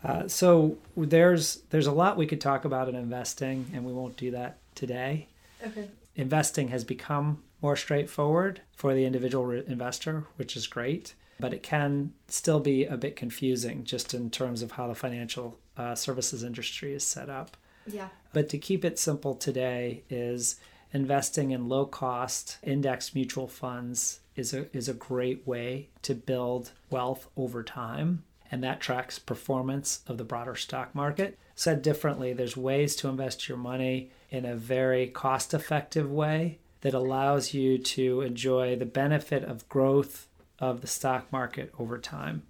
Uh, 0.03 0.29
so 0.29 0.77
there's 0.97 1.63
there's 1.71 1.87
a 1.87 1.93
lot 1.93 2.17
we 2.17 2.27
could 2.27 2.41
talk 2.41 2.65
about 2.65 2.89
in 2.89 2.95
investing, 2.95 3.71
and 3.73 3.85
we 3.85 3.93
won't 3.93 4.17
do 4.17 4.33
that 4.33 4.59
today. 4.75 5.29
Okay. 5.65 5.89
Investing 6.17 6.69
has 6.69 6.85
become 6.85 7.43
more 7.65 7.77
straightforward 7.77 8.61
for 8.77 8.93
the 8.93 9.07
individual 9.07 9.51
investor, 9.51 10.27
which 10.37 10.55
is 10.55 10.67
great, 10.67 11.15
but 11.41 11.55
it 11.55 11.63
can 11.63 12.13
still 12.29 12.61
be 12.61 12.85
a 12.85 12.99
bit 12.99 13.17
confusing 13.17 13.85
just 13.85 14.13
in 14.13 14.29
terms 14.29 14.61
of 14.61 14.73
how 14.73 14.87
the 14.87 14.95
financial 14.95 15.59
uh, 15.79 15.95
services 15.95 16.45
industry 16.45 16.93
is 16.93 17.03
set 17.03 17.31
up. 17.31 17.57
Yeah. 17.87 18.09
But 18.35 18.51
to 18.51 18.59
keep 18.59 18.85
it 18.85 18.99
simple 18.99 19.35
today 19.35 20.03
is 20.11 20.61
investing 20.93 21.53
in 21.53 21.71
low 21.71 21.87
cost 21.87 22.59
index 22.63 23.15
mutual 23.15 23.49
funds 23.49 24.21
is 24.37 24.53
a 24.53 24.67
is 24.77 24.87
a 24.91 24.95
great 24.95 25.47
way 25.47 25.89
to 26.03 26.15
build 26.15 26.73
wealth 26.91 27.29
over 27.35 27.63
time 27.63 28.25
and 28.51 28.63
that 28.63 28.81
tracks 28.81 29.19
performance 29.19 30.01
of 30.07 30.19
the 30.19 30.25
broader 30.25 30.55
stock 30.55 30.95
market. 30.95 31.39
Said 31.55 31.81
differently, 31.81 32.35
there's 32.35 32.59
ways 32.59 32.95
to 32.97 33.09
invest 33.09 33.49
your 33.49 33.59
money 33.59 34.11
in 34.29 34.45
a 34.45 34.55
very 34.55 35.07
cost 35.07 35.55
effective 35.55 36.11
way 36.11 36.59
that 36.85 36.93
allows 36.93 37.55
you 37.55 37.79
to 37.79 38.21
enjoy 38.21 38.77
the 38.77 38.85
benefit 38.85 39.43
of 39.43 39.67
growth 39.71 40.29
of 40.59 40.83
the 40.83 40.87
stock 40.87 41.33
market 41.33 41.73
over 41.79 41.97
time. 41.97 42.43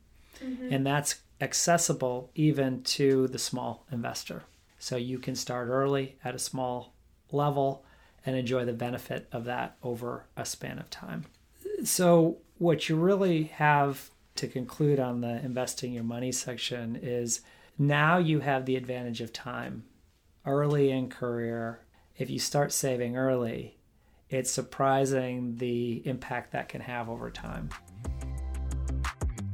Mm-hmm. 0.44 0.72
And 0.72 0.84
that's 0.84 1.20
accessible 1.40 2.32
even 2.34 2.82
to 2.82 3.28
the 3.28 3.38
small 3.38 3.86
investor. 3.92 4.42
So 4.80 4.96
you 4.96 5.20
can 5.20 5.36
start 5.36 5.68
early 5.68 6.16
at 6.24 6.34
a 6.34 6.40
small 6.40 6.94
level 7.30 7.84
and 8.26 8.34
enjoy 8.34 8.64
the 8.64 8.72
benefit 8.72 9.28
of 9.30 9.44
that 9.44 9.76
over 9.84 10.24
a 10.36 10.44
span 10.44 10.80
of 10.80 10.90
time. 10.90 11.26
So, 11.84 12.38
what 12.58 12.88
you 12.88 12.96
really 12.96 13.44
have 13.44 14.10
to 14.36 14.48
conclude 14.48 14.98
on 14.98 15.20
the 15.20 15.44
investing 15.44 15.92
your 15.92 16.04
money 16.04 16.32
section 16.32 16.98
is 17.00 17.40
now 17.78 18.18
you 18.18 18.40
have 18.40 18.66
the 18.66 18.76
advantage 18.76 19.20
of 19.20 19.32
time 19.32 19.84
early 20.44 20.90
in 20.90 21.08
career. 21.08 21.80
If 22.16 22.30
you 22.30 22.38
start 22.38 22.72
saving 22.72 23.16
early, 23.16 23.76
it's 24.34 24.50
surprising 24.50 25.56
the 25.58 26.02
impact 26.06 26.50
that 26.52 26.68
can 26.68 26.80
have 26.80 27.08
over 27.08 27.30
time. 27.30 27.68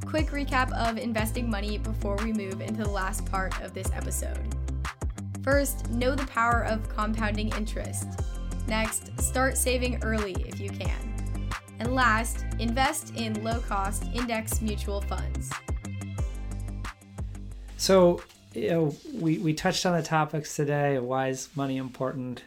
Quick 0.05 0.31
recap 0.31 0.71
of 0.73 0.97
investing 0.97 1.49
money 1.49 1.77
before 1.77 2.15
we 2.17 2.33
move 2.33 2.61
into 2.61 2.83
the 2.83 2.89
last 2.89 3.25
part 3.27 3.61
of 3.61 3.75
this 3.75 3.91
episode. 3.93 4.55
First, 5.43 5.89
know 5.91 6.15
the 6.15 6.25
power 6.25 6.65
of 6.65 6.89
compounding 6.89 7.49
interest. 7.53 8.07
Next, 8.67 9.19
start 9.21 9.55
saving 9.55 10.03
early 10.03 10.33
if 10.47 10.59
you 10.59 10.69
can. 10.71 11.49
And 11.79 11.93
last, 11.93 12.45
invest 12.59 13.15
in 13.15 13.43
low 13.43 13.59
cost 13.59 14.05
index 14.13 14.61
mutual 14.61 15.01
funds. 15.01 15.51
So, 17.77 18.23
you 18.53 18.69
know, 18.69 18.95
we, 19.13 19.37
we 19.37 19.53
touched 19.53 19.85
on 19.85 19.95
the 19.95 20.03
topics 20.03 20.55
today. 20.55 20.97
Why 20.97 21.27
is 21.27 21.49
money 21.55 21.77
important? 21.77 22.43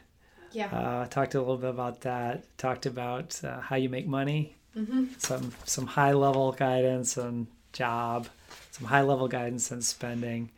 Yeah. 0.55 0.67
Uh, 0.67 1.07
talked 1.07 1.35
a 1.35 1.40
little 1.40 1.57
bit 1.57 1.71
about 1.71 2.03
that. 2.03 2.45
Talked 2.59 2.87
about 2.87 3.40
uh, 3.45 3.61
how 3.61 3.77
you 3.77 3.88
make 3.88 4.07
money. 4.07 4.57
Mm-hmm. 4.77 5.07
Some 5.19 5.53
some 5.64 5.87
high 5.87 6.12
level 6.12 6.53
guidance 6.53 7.19
on 7.19 7.49
job. 7.73 8.29
Some 8.71 8.87
high 8.87 9.03
level 9.03 9.29
guidance 9.29 9.71
on 9.73 9.83
spending. 9.83 10.51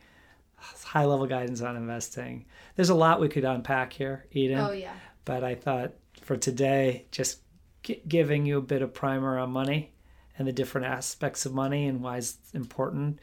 High 0.55 1.05
level 1.05 1.25
guidance 1.27 1.61
on 1.61 1.75
investing. 1.75 2.45
There's 2.75 2.89
a 2.89 2.95
lot 2.95 3.19
we 3.19 3.29
could 3.29 3.43
unpack 3.43 3.93
here, 3.93 4.25
Eden. 4.31 4.59
Oh 4.59 4.71
yeah. 4.71 4.93
But 5.25 5.43
I 5.43 5.55
thought 5.55 5.93
for 6.21 6.37
today, 6.37 7.05
just 7.11 7.39
giving 8.07 8.45
you 8.45 8.57
a 8.57 8.61
bit 8.61 8.81
of 8.81 8.93
primer 8.93 9.37
on 9.37 9.51
money 9.51 9.91
and 10.37 10.47
the 10.47 10.51
different 10.51 10.87
aspects 10.87 11.45
of 11.45 11.53
money 11.53 11.87
and 11.87 12.01
why 12.01 12.17
it's 12.17 12.37
important 12.53 13.19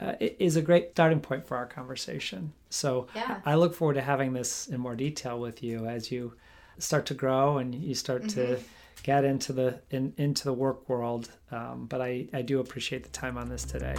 uh, 0.00 0.12
is 0.20 0.56
a 0.56 0.62
great 0.62 0.90
starting 0.92 1.20
point 1.20 1.46
for 1.46 1.56
our 1.56 1.66
conversation. 1.66 2.52
So 2.70 3.06
yeah. 3.14 3.40
I 3.44 3.54
look 3.54 3.74
forward 3.74 3.94
to 3.94 4.02
having 4.02 4.32
this 4.32 4.66
in 4.66 4.80
more 4.80 4.94
detail 4.96 5.40
with 5.40 5.62
you 5.62 5.86
as 5.86 6.10
you 6.10 6.34
start 6.78 7.06
to 7.06 7.14
grow 7.14 7.58
and 7.58 7.74
you 7.74 7.94
start 7.94 8.22
mm-hmm. 8.22 8.56
to 8.56 8.58
get 9.02 9.24
into 9.24 9.52
the 9.52 9.80
in, 9.90 10.12
into 10.16 10.44
the 10.44 10.52
work 10.52 10.88
world. 10.88 11.30
Um, 11.50 11.86
but 11.88 12.00
I, 12.00 12.26
I 12.32 12.42
do 12.42 12.60
appreciate 12.60 13.04
the 13.04 13.10
time 13.10 13.38
on 13.38 13.48
this 13.48 13.64
today. 13.64 13.94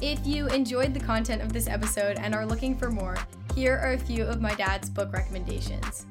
If 0.00 0.26
you 0.26 0.46
enjoyed 0.48 0.92
the 0.92 1.00
content 1.00 1.40
of 1.42 1.52
this 1.52 1.68
episode 1.68 2.18
and 2.18 2.34
are 2.34 2.44
looking 2.44 2.76
for 2.76 2.90
more, 2.90 3.16
here 3.54 3.78
are 3.78 3.92
a 3.92 3.98
few 3.98 4.24
of 4.24 4.42
my 4.42 4.54
dad's 4.54 4.90
book 4.90 5.12
recommendations. 5.12 6.06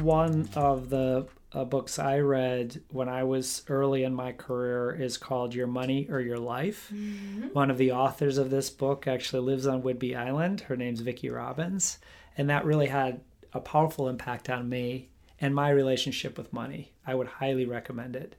One 0.00 0.48
of 0.56 0.90
the 0.90 1.28
uh, 1.54 1.64
books 1.64 1.98
I 1.98 2.18
read 2.18 2.82
when 2.90 3.08
I 3.08 3.22
was 3.22 3.62
early 3.68 4.02
in 4.02 4.12
my 4.12 4.32
career 4.32 4.90
is 4.90 5.16
called 5.16 5.54
Your 5.54 5.68
Money 5.68 6.08
or 6.10 6.20
Your 6.20 6.38
Life. 6.38 6.90
Mm-hmm. 6.92 7.48
One 7.48 7.70
of 7.70 7.78
the 7.78 7.92
authors 7.92 8.38
of 8.38 8.50
this 8.50 8.70
book 8.70 9.06
actually 9.06 9.42
lives 9.42 9.66
on 9.66 9.82
Whidbey 9.82 10.16
Island. 10.16 10.62
Her 10.62 10.76
name's 10.76 11.00
Vicki 11.00 11.30
Robbins. 11.30 11.98
And 12.36 12.50
that 12.50 12.64
really 12.64 12.88
had 12.88 13.20
a 13.52 13.60
powerful 13.60 14.08
impact 14.08 14.50
on 14.50 14.68
me 14.68 15.10
and 15.40 15.54
my 15.54 15.70
relationship 15.70 16.36
with 16.36 16.52
money. 16.52 16.92
I 17.06 17.14
would 17.14 17.28
highly 17.28 17.66
recommend 17.66 18.16
it. 18.16 18.34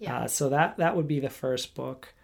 Yeah. 0.00 0.20
Uh, 0.20 0.28
so 0.28 0.48
that 0.48 0.76
that 0.78 0.96
would 0.96 1.06
be 1.06 1.20
the 1.20 1.30
first 1.30 1.74
book. 1.74 2.14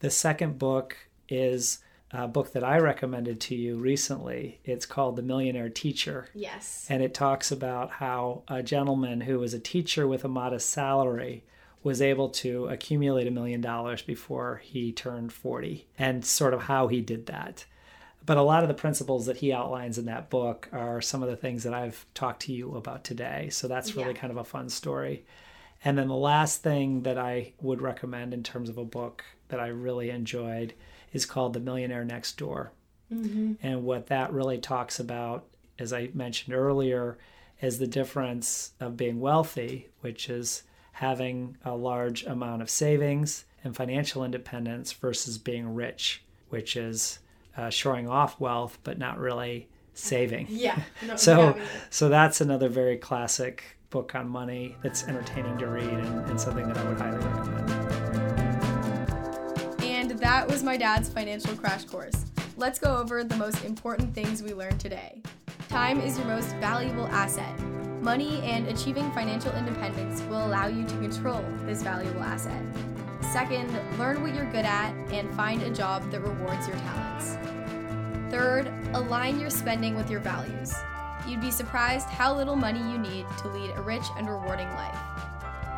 The 0.00 0.10
second 0.10 0.58
book 0.58 0.96
is 1.28 1.78
uh, 2.12 2.26
book 2.26 2.52
that 2.52 2.64
I 2.64 2.78
recommended 2.78 3.40
to 3.42 3.54
you 3.54 3.76
recently. 3.76 4.60
It's 4.64 4.86
called 4.86 5.16
The 5.16 5.22
Millionaire 5.22 5.70
Teacher. 5.70 6.28
Yes. 6.34 6.86
And 6.88 7.02
it 7.02 7.14
talks 7.14 7.50
about 7.50 7.90
how 7.90 8.42
a 8.48 8.62
gentleman 8.62 9.22
who 9.22 9.38
was 9.38 9.54
a 9.54 9.58
teacher 9.58 10.06
with 10.06 10.24
a 10.24 10.28
modest 10.28 10.70
salary 10.70 11.44
was 11.82 12.00
able 12.00 12.28
to 12.28 12.66
accumulate 12.68 13.26
a 13.26 13.30
million 13.30 13.60
dollars 13.60 14.02
before 14.02 14.60
he 14.62 14.92
turned 14.92 15.32
40 15.32 15.88
and 15.98 16.24
sort 16.24 16.54
of 16.54 16.62
how 16.62 16.86
he 16.88 17.00
did 17.00 17.26
that. 17.26 17.64
But 18.24 18.36
a 18.36 18.42
lot 18.42 18.62
of 18.62 18.68
the 18.68 18.74
principles 18.74 19.26
that 19.26 19.38
he 19.38 19.52
outlines 19.52 19.98
in 19.98 20.04
that 20.04 20.30
book 20.30 20.68
are 20.72 21.00
some 21.00 21.24
of 21.24 21.28
the 21.28 21.36
things 21.36 21.64
that 21.64 21.74
I've 21.74 22.06
talked 22.14 22.42
to 22.42 22.52
you 22.52 22.76
about 22.76 23.02
today. 23.02 23.48
So 23.50 23.66
that's 23.66 23.96
really 23.96 24.12
yeah. 24.12 24.20
kind 24.20 24.30
of 24.30 24.36
a 24.36 24.44
fun 24.44 24.68
story. 24.68 25.24
And 25.84 25.98
then 25.98 26.06
the 26.06 26.14
last 26.14 26.62
thing 26.62 27.02
that 27.02 27.18
I 27.18 27.54
would 27.60 27.82
recommend 27.82 28.32
in 28.32 28.44
terms 28.44 28.68
of 28.68 28.78
a 28.78 28.84
book 28.84 29.24
that 29.48 29.58
I 29.58 29.68
really 29.68 30.10
enjoyed 30.10 30.74
is 31.12 31.26
called 31.26 31.52
The 31.52 31.60
Millionaire 31.60 32.04
Next 32.04 32.36
Door. 32.36 32.72
Mm-hmm. 33.12 33.54
And 33.62 33.84
what 33.84 34.06
that 34.06 34.32
really 34.32 34.58
talks 34.58 34.98
about, 34.98 35.46
as 35.78 35.92
I 35.92 36.10
mentioned 36.14 36.54
earlier, 36.54 37.18
is 37.60 37.78
the 37.78 37.86
difference 37.86 38.72
of 38.80 38.96
being 38.96 39.20
wealthy, 39.20 39.88
which 40.00 40.28
is 40.28 40.64
having 40.92 41.56
a 41.64 41.74
large 41.74 42.24
amount 42.24 42.62
of 42.62 42.70
savings 42.70 43.44
and 43.64 43.76
financial 43.76 44.24
independence 44.24 44.92
versus 44.92 45.38
being 45.38 45.74
rich, 45.74 46.22
which 46.48 46.76
is 46.76 47.18
uh, 47.56 47.70
showing 47.70 48.08
off 48.08 48.40
wealth 48.40 48.78
but 48.82 48.98
not 48.98 49.18
really 49.18 49.68
saving. 49.94 50.46
Yeah. 50.50 50.80
No, 51.06 51.16
so 51.16 51.58
so 51.90 52.08
that's 52.08 52.40
another 52.40 52.68
very 52.68 52.96
classic 52.96 53.76
book 53.90 54.14
on 54.14 54.28
money 54.28 54.76
that's 54.82 55.04
entertaining 55.04 55.58
to 55.58 55.66
read 55.66 55.84
and, 55.84 56.30
and 56.30 56.40
something 56.40 56.66
that 56.66 56.78
I 56.78 56.88
would 56.88 56.98
highly 56.98 57.18
recommend 57.18 57.91
that 60.32 60.48
was 60.48 60.62
my 60.62 60.78
dad's 60.78 61.10
financial 61.10 61.54
crash 61.56 61.84
course. 61.84 62.24
Let's 62.56 62.78
go 62.78 62.96
over 62.96 63.22
the 63.22 63.36
most 63.36 63.66
important 63.66 64.14
things 64.14 64.42
we 64.42 64.54
learned 64.54 64.80
today. 64.80 65.20
Time 65.68 66.00
is 66.00 66.16
your 66.16 66.26
most 66.26 66.56
valuable 66.56 67.06
asset. 67.08 67.60
Money 68.00 68.40
and 68.40 68.66
achieving 68.66 69.12
financial 69.12 69.52
independence 69.52 70.22
will 70.30 70.46
allow 70.46 70.68
you 70.68 70.86
to 70.86 70.94
control 70.94 71.44
this 71.66 71.82
valuable 71.82 72.22
asset. 72.22 72.64
Second, 73.20 73.70
learn 73.98 74.22
what 74.22 74.34
you're 74.34 74.50
good 74.50 74.64
at 74.64 74.94
and 75.12 75.30
find 75.34 75.62
a 75.64 75.70
job 75.70 76.10
that 76.10 76.22
rewards 76.22 76.66
your 76.66 76.78
talents. 76.78 77.36
Third, 78.30 78.72
align 78.94 79.38
your 79.38 79.50
spending 79.50 79.96
with 79.96 80.08
your 80.08 80.20
values. 80.20 80.72
You'd 81.28 81.42
be 81.42 81.50
surprised 81.50 82.08
how 82.08 82.34
little 82.34 82.56
money 82.56 82.80
you 82.80 82.96
need 82.96 83.26
to 83.42 83.48
lead 83.48 83.72
a 83.76 83.82
rich 83.82 84.04
and 84.16 84.26
rewarding 84.30 84.68
life. 84.68 84.96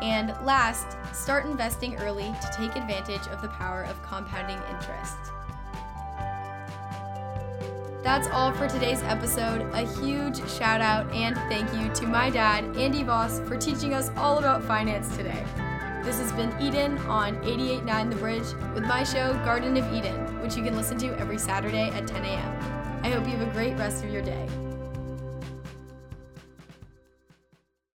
And 0.05 0.35
last, 0.45 0.97
start 1.13 1.47
investing 1.47 1.95
early 1.95 2.31
to 2.39 2.49
take 2.55 2.75
advantage 2.75 3.25
of 3.29 3.41
the 3.41 3.47
power 3.47 3.85
of 3.85 3.99
compounding 4.03 4.59
interest. 4.69 5.17
That's 8.03 8.27
all 8.27 8.51
for 8.51 8.67
today's 8.67 9.01
episode. 9.01 9.67
A 9.73 9.81
huge 9.99 10.47
shout 10.47 10.79
out 10.79 11.11
and 11.11 11.35
thank 11.49 11.73
you 11.73 11.91
to 11.95 12.05
my 12.05 12.29
dad, 12.29 12.77
Andy 12.77 13.01
Voss, 13.01 13.39
for 13.47 13.57
teaching 13.57 13.95
us 13.95 14.11
all 14.15 14.37
about 14.37 14.63
finance 14.63 15.17
today. 15.17 15.43
This 16.03 16.19
has 16.19 16.31
been 16.33 16.55
Eden 16.61 16.99
on 17.07 17.37
88.9 17.37 18.11
The 18.11 18.15
Bridge 18.17 18.53
with 18.75 18.83
my 18.83 19.03
show, 19.03 19.33
Garden 19.43 19.75
of 19.75 19.91
Eden, 19.91 20.39
which 20.43 20.55
you 20.55 20.61
can 20.61 20.75
listen 20.75 20.99
to 20.99 21.19
every 21.19 21.39
Saturday 21.39 21.89
at 21.89 22.05
10 22.05 22.23
a.m. 22.25 23.03
I 23.03 23.09
hope 23.09 23.25
you 23.25 23.35
have 23.37 23.47
a 23.47 23.51
great 23.51 23.75
rest 23.75 24.03
of 24.03 24.11
your 24.11 24.21
day. 24.21 24.47